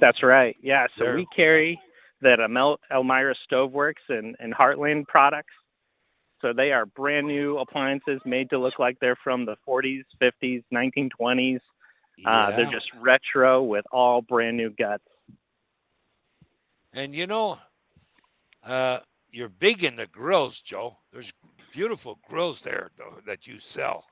[0.00, 0.56] That's right.
[0.60, 0.86] Yeah.
[0.96, 1.80] So They're- we carry
[2.22, 5.52] that Elmira Stoveworks and, and Heartland products.
[6.40, 10.62] So they are brand new appliances made to look like they're from the 40s, 50s,
[10.72, 11.60] 1920s.
[12.24, 15.04] Uh, they're just retro with all brand new guts.
[16.92, 17.58] And you know,
[18.64, 19.00] uh,
[19.30, 20.96] you're big into grills, Joe.
[21.12, 21.32] There's
[21.72, 24.06] beautiful grills there though, that you sell.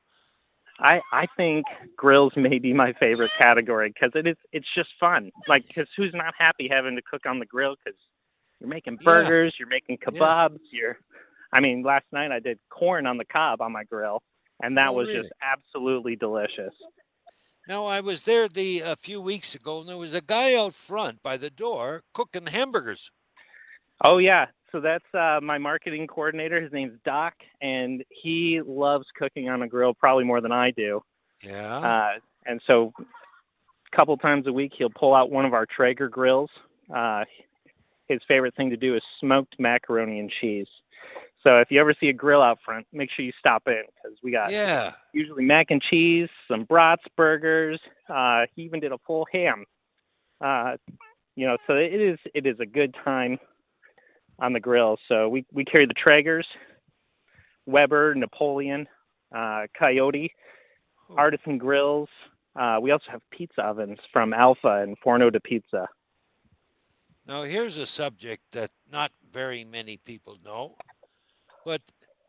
[0.80, 5.30] I I think grills may be my favorite category because it is it's just fun.
[5.48, 7.76] Like, because who's not happy having to cook on the grill?
[7.84, 7.98] Because
[8.60, 9.04] you're making Yeah.
[9.04, 10.98] burgers, you're making kebabs, you're.
[11.52, 14.22] I mean, last night I did corn on the cob on my grill,
[14.60, 15.20] and that Oh, was really?
[15.22, 16.72] just absolutely delicious.
[17.66, 20.74] Now I was there the a few weeks ago, and there was a guy out
[20.74, 23.10] front by the door cooking hamburgers.
[24.06, 26.60] Oh yeah, so that's uh, my marketing coordinator.
[26.60, 31.00] His name's Doc, and he loves cooking on a grill probably more than I do.
[31.44, 31.76] Yeah.
[31.76, 36.08] Uh, and so, a couple times a week, he'll pull out one of our Traeger
[36.08, 36.50] grills.
[36.92, 37.22] Uh,
[38.08, 40.66] his favorite thing to do is smoked macaroni and cheese.
[41.44, 44.18] So if you ever see a grill out front, make sure you stop in because
[44.24, 44.94] we got yeah.
[45.12, 47.78] usually mac and cheese, some brats, burgers.
[48.08, 49.66] Uh, he even did a full ham.
[50.40, 50.78] Uh,
[51.36, 53.38] you know, so it is it is a good time
[54.38, 54.98] on the grill.
[55.08, 56.44] So we we carry the Traegers,
[57.66, 58.86] Weber, Napoleon,
[59.34, 60.32] uh, Coyote,
[61.16, 62.08] Artisan grills.
[62.56, 65.88] Uh, we also have pizza ovens from Alfa and Forno de Pizza.
[67.26, 70.76] Now here's a subject that not very many people know,
[71.64, 71.80] but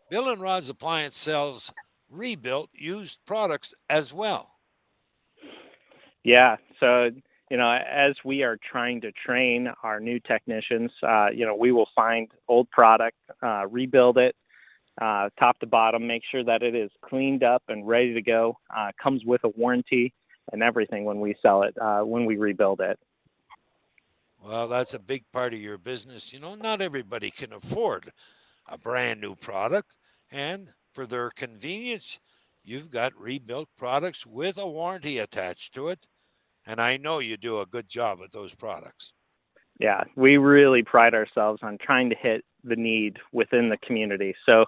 [0.10, 1.74] Bill and Rod's Appliance sells
[2.10, 4.52] rebuilt used products as well.
[6.24, 6.58] Yeah.
[6.80, 7.12] So,
[7.50, 11.72] you know, as we are trying to train our new technicians, uh, you know, we
[11.72, 14.36] will find old product, uh, rebuild it
[15.02, 18.58] uh, top to bottom, make sure that it is cleaned up and ready to go.
[18.76, 20.14] Uh, comes with a warranty
[20.52, 22.98] and everything when we sell it, uh, when we rebuild it.
[24.44, 26.32] Well, that's a big part of your business.
[26.32, 28.12] You know, not everybody can afford
[28.68, 29.98] a brand new product,
[30.32, 32.20] and for their convenience,
[32.64, 36.08] you've got rebuilt products with a warranty attached to it.
[36.66, 39.14] And I know you do a good job with those products.
[39.80, 44.34] Yeah, we really pride ourselves on trying to hit the need within the community.
[44.46, 44.66] So,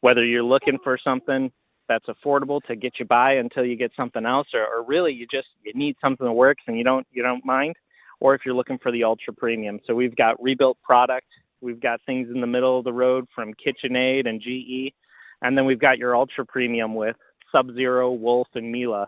[0.00, 1.50] whether you're looking for something
[1.88, 5.26] that's affordable to get you by until you get something else, or, or really you
[5.30, 7.74] just you need something that works and you don't you don't mind,
[8.20, 9.80] or if you're looking for the ultra premium.
[9.86, 11.26] So we've got rebuilt product,
[11.60, 14.94] we've got things in the middle of the road from KitchenAid and GE,
[15.42, 17.16] and then we've got your ultra premium with
[17.50, 19.06] Sub Zero, Wolf, and Miele.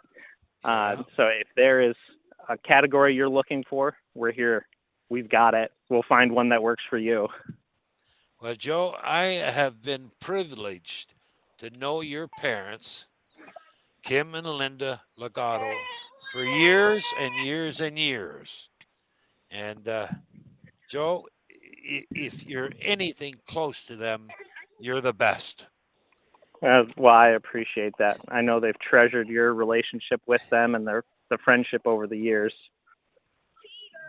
[0.64, 1.97] Uh, so if there is
[2.48, 4.66] a category you're looking for, we're here.
[5.09, 5.70] We've got it.
[5.90, 7.28] We'll find one that works for you.
[8.40, 11.14] Well, Joe, I have been privileged
[11.59, 13.06] to know your parents,
[14.02, 15.73] Kim and Linda Legato,
[16.32, 18.69] for years and years and years.
[19.51, 20.09] And uh,
[20.89, 21.27] Joe,
[21.59, 24.28] if you're anything close to them,
[24.81, 25.69] you're the best.
[26.62, 28.19] Uh, well, I appreciate that.
[28.28, 32.53] I know they've treasured your relationship with them and their the friendship over the years.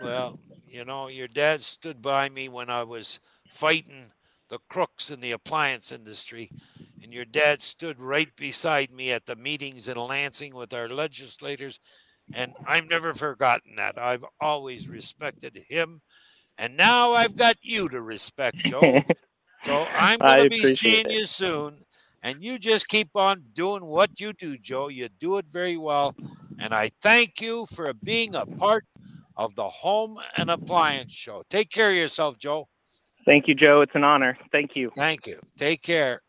[0.01, 4.11] Well, you know, your dad stood by me when I was fighting
[4.49, 6.51] the crooks in the appliance industry,
[7.01, 11.79] and your dad stood right beside me at the meetings in Lansing with our legislators,
[12.33, 13.97] and I've never forgotten that.
[13.97, 16.01] I've always respected him,
[16.57, 19.01] and now I've got you to respect, Joe.
[19.63, 21.13] so I'm going to be seeing it.
[21.13, 21.85] you soon.
[22.25, 24.87] And you just keep on doing what you do, Joe.
[24.87, 26.15] You do it very well.
[26.59, 28.85] And I thank you for being a part
[29.35, 31.43] of the Home and Appliance Show.
[31.49, 32.67] Take care of yourself, Joe.
[33.25, 33.81] Thank you, Joe.
[33.81, 34.37] It's an honor.
[34.51, 34.91] Thank you.
[34.95, 35.39] Thank you.
[35.57, 36.21] Take care.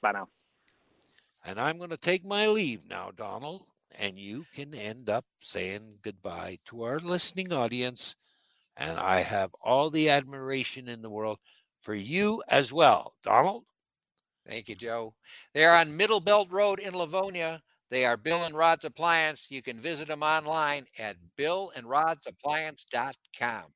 [0.00, 0.28] Bye now.
[1.44, 3.64] And I'm going to take my leave now, Donald.
[3.98, 8.16] And you can end up saying goodbye to our listening audience.
[8.76, 11.38] And I have all the admiration in the world
[11.82, 13.64] for you as well, Donald.
[14.48, 15.14] Thank you, Joe.
[15.52, 17.62] They're on Middle Belt Road in Livonia.
[17.94, 19.52] They are Bill and Rod's Appliance.
[19.52, 23.73] You can visit them online at billandrodsappliance.com.